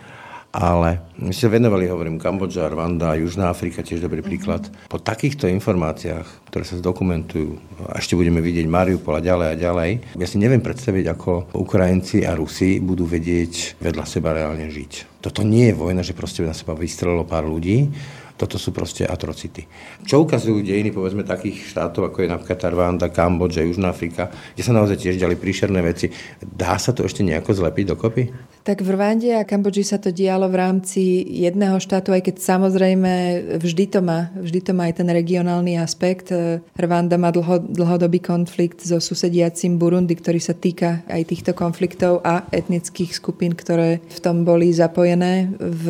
ale 0.49 1.05
my 1.21 1.29
ste 1.35 1.53
venovali, 1.53 1.93
hovorím, 1.93 2.17
Kambodža, 2.17 2.73
Rwanda, 2.73 3.19
Južná 3.21 3.53
Afrika, 3.53 3.85
tiež 3.85 4.01
dobrý 4.01 4.25
príklad. 4.25 4.65
Po 4.89 4.97
takýchto 4.97 5.45
informáciách, 5.45 6.49
ktoré 6.49 6.65
sa 6.65 6.81
zdokumentujú, 6.81 7.85
a 7.93 8.01
ešte 8.01 8.17
budeme 8.17 8.41
vidieť 8.41 8.65
Mariupol 8.65 9.21
a 9.21 9.25
ďalej 9.25 9.49
a 9.53 9.57
ďalej, 9.61 9.91
ja 10.17 10.27
si 10.27 10.41
neviem 10.41 10.65
predstaviť, 10.65 11.05
ako 11.13 11.53
Ukrajinci 11.53 12.25
a 12.25 12.33
Rusi 12.33 12.81
budú 12.81 13.05
vedieť 13.05 13.77
vedľa 13.77 14.05
seba 14.09 14.33
reálne 14.33 14.73
žiť. 14.73 15.21
Toto 15.21 15.45
nie 15.45 15.69
je 15.69 15.77
vojna, 15.77 16.01
že 16.01 16.17
proste 16.17 16.47
na 16.47 16.57
seba 16.57 16.73
vystrelilo 16.73 17.29
pár 17.29 17.45
ľudí, 17.45 17.91
toto 18.39 18.55
sú 18.55 18.71
proste 18.71 19.03
atrocity. 19.03 19.67
Čo 20.07 20.23
ukazujú 20.23 20.63
dejiny, 20.63 20.95
povedzme, 20.95 21.27
takých 21.27 21.75
štátov, 21.75 22.15
ako 22.15 22.23
je 22.23 22.29
napríklad 22.31 22.59
Rwanda, 22.71 23.11
Kambodža, 23.11 23.67
Južná 23.67 23.91
Afrika, 23.91 24.31
kde 24.55 24.63
sa 24.63 24.71
naozaj 24.71 25.03
tiež 25.03 25.19
ďali 25.19 25.35
príšerné 25.35 25.83
veci. 25.83 26.15
Dá 26.39 26.79
sa 26.79 26.95
to 26.95 27.03
ešte 27.03 27.27
nejako 27.27 27.59
zlepiť 27.59 27.85
dokopy? 27.99 28.23
Tak 28.63 28.85
v 28.85 28.89
Rwande 28.95 29.33
a 29.35 29.49
Kambodži 29.49 29.83
sa 29.83 29.99
to 29.99 30.15
dialo 30.15 30.47
v 30.47 30.61
rámci 30.61 31.25
jedného 31.25 31.81
štátu, 31.81 32.13
aj 32.13 32.31
keď 32.31 32.37
samozrejme 32.39 33.13
vždy 33.59 33.85
to 33.91 34.01
má, 34.05 34.29
vždy 34.37 34.61
to 34.61 34.73
má 34.77 34.93
aj 34.93 35.01
ten 35.03 35.09
regionálny 35.09 35.81
aspekt. 35.81 36.31
Rwanda 36.77 37.17
má 37.17 37.33
dlho, 37.33 37.65
dlhodobý 37.65 38.21
konflikt 38.21 38.85
so 38.85 39.01
susediacím 39.01 39.81
Burundi, 39.81 40.15
ktorý 40.15 40.37
sa 40.37 40.53
týka 40.53 41.01
aj 41.09 41.33
týchto 41.33 41.57
konfliktov 41.57 42.21
a 42.23 42.45
etnických 42.53 43.17
skupín, 43.17 43.57
ktoré 43.57 44.05
v 44.05 44.19
tom 44.21 44.45
boli 44.45 44.69
zapojené. 44.71 45.49
V 45.59 45.87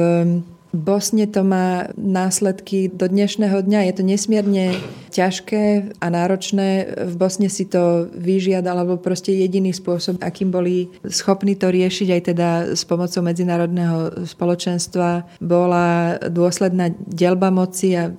Bosne 0.77 1.25
to 1.25 1.45
má 1.49 1.89
následky 1.97 2.93
do 2.93 3.09
dnešného 3.09 3.65
dňa. 3.65 3.89
Je 3.89 3.95
to 3.97 4.03
nesmierne 4.05 4.67
ťažké 5.09 5.97
a 5.97 6.07
náročné. 6.13 6.93
V 7.09 7.15
Bosne 7.17 7.49
si 7.49 7.65
to 7.65 8.13
vyžiada, 8.13 8.77
alebo 8.77 9.01
proste 9.01 9.33
jediný 9.33 9.73
spôsob, 9.73 10.21
akým 10.21 10.53
boli 10.53 10.93
schopní 11.09 11.57
to 11.57 11.73
riešiť 11.73 12.09
aj 12.13 12.23
teda 12.29 12.49
s 12.77 12.85
pomocou 12.85 13.25
medzinárodného 13.25 14.29
spoločenstva, 14.29 15.41
bola 15.41 16.21
dôsledná 16.29 16.93
delba 17.01 17.49
moci 17.49 17.97
a 17.97 18.13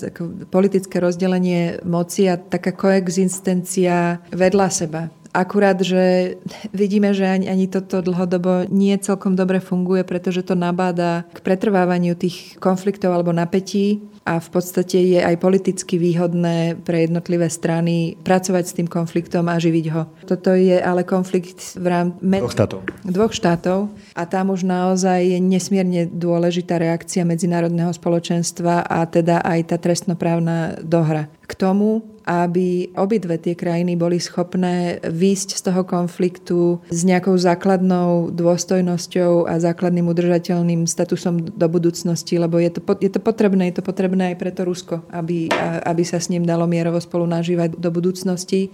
politické 0.50 0.98
rozdelenie 0.98 1.86
moci 1.86 2.26
a 2.26 2.42
taká 2.42 2.74
koexistencia 2.74 4.26
vedľa 4.34 4.68
seba. 4.74 5.02
Akurát, 5.30 5.78
že 5.78 6.36
vidíme, 6.74 7.14
že 7.14 7.30
ani, 7.30 7.46
ani 7.50 7.70
toto 7.70 8.02
dlhodobo 8.02 8.66
nie 8.74 8.98
celkom 8.98 9.38
dobre 9.38 9.62
funguje, 9.62 10.02
pretože 10.02 10.42
to 10.42 10.58
nabáda 10.58 11.30
k 11.30 11.40
pretrvávaniu 11.46 12.18
tých 12.18 12.58
konfliktov 12.58 13.14
alebo 13.14 13.30
napätí 13.30 14.02
a 14.30 14.38
v 14.38 14.50
podstate 14.54 15.02
je 15.02 15.18
aj 15.18 15.42
politicky 15.42 15.98
výhodné 15.98 16.78
pre 16.86 17.10
jednotlivé 17.10 17.50
strany 17.50 18.14
pracovať 18.22 18.64
s 18.70 18.76
tým 18.78 18.86
konfliktom 18.86 19.50
a 19.50 19.58
živiť 19.58 19.86
ho. 19.90 20.06
Toto 20.30 20.54
je 20.54 20.78
ale 20.78 21.02
konflikt 21.02 21.74
v 21.74 21.86
rámci 21.90 22.22
dvoch 22.22 22.54
štátov. 22.54 22.80
dvoch 23.02 23.34
štátov 23.34 23.90
a 24.14 24.24
tam 24.30 24.54
už 24.54 24.70
naozaj 24.70 25.26
je 25.26 25.40
nesmierne 25.42 26.06
dôležitá 26.06 26.78
reakcia 26.78 27.26
medzinárodného 27.26 27.90
spoločenstva 27.90 28.86
a 28.86 29.02
teda 29.10 29.42
aj 29.42 29.74
tá 29.74 29.82
trestnoprávna 29.82 30.78
dohra. 30.86 31.26
K 31.50 31.58
tomu 31.58 32.06
aby 32.30 32.94
obidve 32.94 33.42
tie 33.42 33.58
krajiny 33.58 33.98
boli 33.98 34.22
schopné 34.22 35.02
výjsť 35.02 35.50
z 35.58 35.62
toho 35.66 35.82
konfliktu 35.82 36.78
s 36.94 37.02
nejakou 37.02 37.34
základnou 37.34 38.30
dôstojnosťou 38.30 39.50
a 39.50 39.58
základným 39.58 40.06
udržateľným 40.06 40.86
statusom 40.86 41.42
do 41.42 41.68
budúcnosti, 41.68 42.38
lebo 42.38 42.62
je 42.62 42.70
to, 42.78 42.86
je 43.02 43.10
to 43.10 43.18
potrebné, 43.18 43.74
je 43.74 43.82
to 43.82 43.84
potrebné 43.84 44.19
aj 44.22 44.36
pre 44.36 44.52
to 44.52 44.68
Rusko, 44.68 45.08
aby, 45.14 45.48
aby 45.88 46.04
sa 46.04 46.20
s 46.20 46.28
ním 46.28 46.44
dalo 46.44 46.68
mierovo 46.68 47.00
spolu 47.00 47.24
nažívať 47.30 47.80
do 47.80 47.90
budúcnosti 47.90 48.70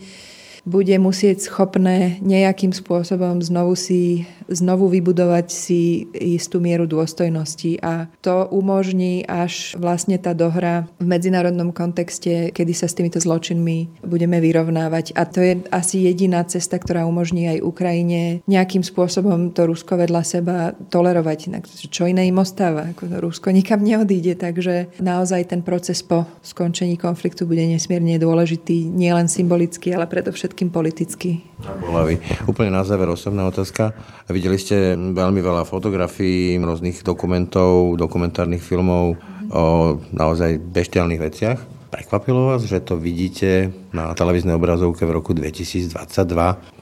bude 0.65 0.97
musieť 0.97 1.45
schopné 1.45 2.17
nejakým 2.25 2.73
spôsobom 2.73 3.39
znovu 3.41 3.77
si 3.77 4.25
znovu 4.49 4.89
vybudovať 4.89 5.47
si 5.49 6.05
istú 6.13 6.61
mieru 6.61 6.85
dôstojnosti 6.85 7.81
a 7.81 8.09
to 8.21 8.45
umožní 8.53 9.25
až 9.25 9.73
vlastne 9.77 10.21
tá 10.21 10.37
dohra 10.37 10.85
v 11.01 11.05
medzinárodnom 11.09 11.73
kontexte, 11.73 12.53
kedy 12.53 12.73
sa 12.73 12.85
s 12.85 12.97
týmito 12.97 13.17
zločinmi 13.17 14.05
budeme 14.05 14.37
vyrovnávať. 14.37 15.17
A 15.17 15.25
to 15.25 15.41
je 15.41 15.65
asi 15.73 16.05
jediná 16.05 16.45
cesta, 16.45 16.77
ktorá 16.77 17.09
umožní 17.09 17.49
aj 17.57 17.65
Ukrajine 17.65 18.45
nejakým 18.45 18.85
spôsobom 18.85 19.53
to 19.53 19.65
Rusko 19.65 19.97
vedľa 19.97 20.21
seba 20.21 20.57
tolerovať. 20.93 21.57
Čo 21.89 22.05
iné 22.05 22.29
im 22.29 22.37
ostáva? 22.37 22.93
Ako 22.93 23.09
Rusko 23.21 23.49
nikam 23.49 23.81
neodíde, 23.81 24.37
takže 24.37 24.93
naozaj 25.01 25.49
ten 25.49 25.61
proces 25.65 26.05
po 26.05 26.29
skončení 26.45 26.97
konfliktu 27.01 27.49
bude 27.49 27.65
nesmierne 27.65 28.17
dôležitý, 28.21 28.93
nielen 28.93 29.25
symbolicky, 29.25 29.93
ale 29.93 30.05
predovšetkým 30.05 30.54
predovšetkým 30.55 30.71
politicky. 30.71 31.43
Bolavý. 31.83 32.15
Úplne 32.47 32.71
na 32.71 32.87
záver 32.87 33.11
osobná 33.11 33.43
otázka. 33.43 33.91
Videli 34.31 34.55
ste 34.55 34.95
veľmi 34.95 35.43
veľa 35.43 35.67
fotografií, 35.67 36.55
rôznych 36.55 37.03
dokumentov, 37.03 37.99
dokumentárnych 37.99 38.63
filmov 38.63 39.19
o 39.51 39.99
naozaj 40.15 40.55
beštiálnych 40.63 41.19
veciach. 41.19 41.59
Prekvapilo 41.91 42.55
vás, 42.55 42.63
že 42.63 42.79
to 42.79 42.95
vidíte 42.95 43.75
na 43.95 44.11
televíznej 44.11 44.59
obrazovke 44.59 45.07
v 45.07 45.15
roku 45.15 45.31
2022, 45.31 45.95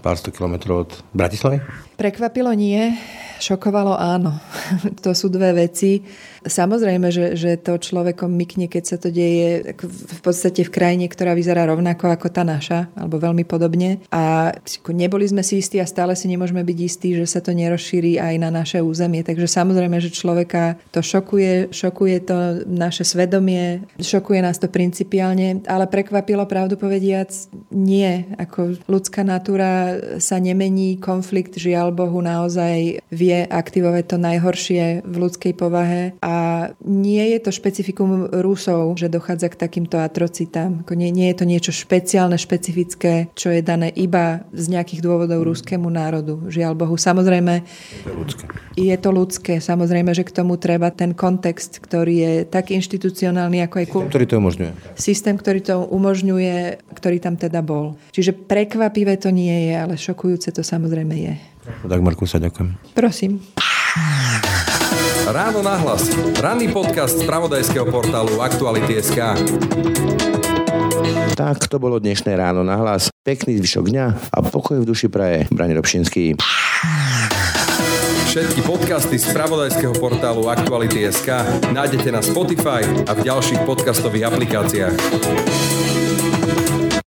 pár 0.02 0.16
sto 0.18 0.34
kilometrov 0.34 0.90
od 0.90 0.92
Bratislavy? 1.14 1.62
Prekvapilo 1.94 2.50
nie, 2.58 2.98
šokovalo 3.44 3.94
áno. 3.94 4.40
to 5.06 5.12
sú 5.12 5.30
dve 5.30 5.68
veci. 5.68 6.02
Samozrejme, 6.44 7.08
že, 7.08 7.40
že 7.40 7.56
to 7.56 7.80
človekom 7.80 8.28
mykne, 8.28 8.68
keď 8.68 8.84
sa 8.84 8.98
to 9.00 9.08
deje 9.08 9.76
v 9.80 10.20
podstate 10.20 10.68
v 10.68 10.74
krajine, 10.74 11.06
ktorá 11.08 11.32
vyzerá 11.32 11.64
rovnako 11.68 12.12
ako 12.12 12.28
tá 12.28 12.44
naša, 12.44 12.92
alebo 13.00 13.20
veľmi 13.20 13.48
podobne. 13.48 14.04
A 14.12 14.52
neboli 14.92 15.24
sme 15.24 15.40
si 15.40 15.64
istí 15.64 15.80
a 15.80 15.88
stále 15.88 16.20
si 16.20 16.28
nemôžeme 16.28 16.60
byť 16.64 16.78
istí, 16.84 17.16
že 17.16 17.24
sa 17.28 17.40
to 17.40 17.56
nerozšíri 17.56 18.20
aj 18.20 18.36
na 18.40 18.52
naše 18.52 18.84
územie. 18.84 19.24
Takže 19.24 19.48
samozrejme, 19.48 20.04
že 20.04 20.12
človeka 20.12 20.76
to 20.92 21.00
šokuje, 21.00 21.72
šokuje 21.72 22.18
to 22.28 22.68
naše 22.68 23.08
svedomie, 23.08 23.88
šokuje 24.00 24.44
nás 24.44 24.60
to 24.60 24.68
principiálne, 24.68 25.64
ale 25.64 25.88
prekvapilo 25.88 26.44
pravdu 26.44 26.76
povediac 27.04 27.32
nie. 27.76 28.24
Ako 28.40 28.80
ľudská 28.88 29.28
natúra 29.28 30.00
sa 30.24 30.40
nemení, 30.40 30.96
konflikt 30.96 31.60
žiaľ 31.60 31.92
Bohu 31.92 32.24
naozaj 32.24 33.04
vie 33.12 33.38
aktivovať 33.44 34.04
to 34.08 34.18
najhoršie 34.24 35.04
v 35.04 35.16
ľudskej 35.20 35.54
povahe 35.60 36.16
a 36.24 36.70
nie 36.88 37.36
je 37.36 37.40
to 37.44 37.52
špecifikum 37.52 38.32
Rusov, 38.32 38.96
že 38.96 39.12
dochádza 39.12 39.52
k 39.52 39.60
takýmto 39.60 40.00
atrocitám. 40.00 40.88
Ako 40.88 40.96
nie, 40.96 41.12
nie 41.12 41.28
je 41.36 41.44
to 41.44 41.46
niečo 41.46 41.76
špeciálne, 41.76 42.40
špecifické, 42.40 43.28
čo 43.36 43.52
je 43.52 43.60
dané 43.60 43.92
iba 43.92 44.48
z 44.56 44.72
nejakých 44.72 45.04
dôvodov 45.04 45.44
mm. 45.44 45.48
ruskému 45.52 45.92
národu. 45.92 46.40
Žiaľ 46.48 46.74
Bohu. 46.80 46.96
Samozrejme, 46.96 47.68
je 47.68 48.00
to 48.08 48.16
ľudské. 48.16 48.44
Je 48.80 48.96
to 48.96 49.10
ľudské. 49.12 49.54
Samozrejme, 49.60 50.16
že 50.16 50.24
k 50.24 50.32
tomu 50.32 50.56
treba 50.56 50.88
ten 50.88 51.12
kontext, 51.12 51.84
ktorý 51.84 52.16
je 52.16 52.34
tak 52.48 52.72
inštitucionálny, 52.72 53.60
ako 53.68 53.76
aj... 53.84 53.86
Systém, 53.92 54.08
ktorý 54.08 54.26
to 54.26 54.36
umožňuje. 54.40 54.72
Systém, 54.96 55.36
ktorý 55.36 55.60
to 55.60 55.76
umožňuje, 55.90 56.58
ktorý 56.94 57.18
tam 57.20 57.36
teda 57.36 57.60
bol. 57.66 57.98
Čiže 58.14 58.38
prekvapivé 58.38 59.18
to 59.18 59.34
nie 59.34 59.70
je, 59.70 59.74
ale 59.74 59.98
šokujúce 59.98 60.54
to 60.54 60.62
samozrejme 60.62 61.16
je. 61.18 61.34
Tak 61.64 62.00
Marku 62.04 62.30
sa 62.30 62.40
ďakujem. 62.40 62.94
Prosím. 62.94 63.42
Ráno 65.24 65.64
nahlas. 65.64 66.12
Ranný 66.38 66.68
podcast 66.70 67.20
z 67.20 67.24
pravodajského 67.24 67.88
portálu 67.88 68.44
Aktuality.sk. 68.44 69.20
Tak 71.34 71.66
to 71.72 71.80
bolo 71.80 71.98
dnešné 71.98 72.36
ráno 72.36 72.62
na 72.62 72.78
hlas. 72.78 73.10
Pekný 73.24 73.58
zvyšok 73.58 73.86
dňa 73.90 74.06
a 74.36 74.38
pokoj 74.44 74.84
v 74.84 74.86
duši 74.86 75.08
praje. 75.08 75.48
Brani 75.50 75.74
Robšinský. 75.80 76.38
Všetky 78.34 78.66
podcasty 78.66 79.22
z 79.22 79.30
pravodajského 79.30 79.94
portálu 79.96 80.50
Aktuality.sk 80.50 81.30
nájdete 81.70 82.10
na 82.10 82.26
Spotify 82.26 82.82
a 83.06 83.14
v 83.14 83.22
ďalších 83.30 83.62
podcastových 83.62 84.26
aplikáciách. 84.28 85.83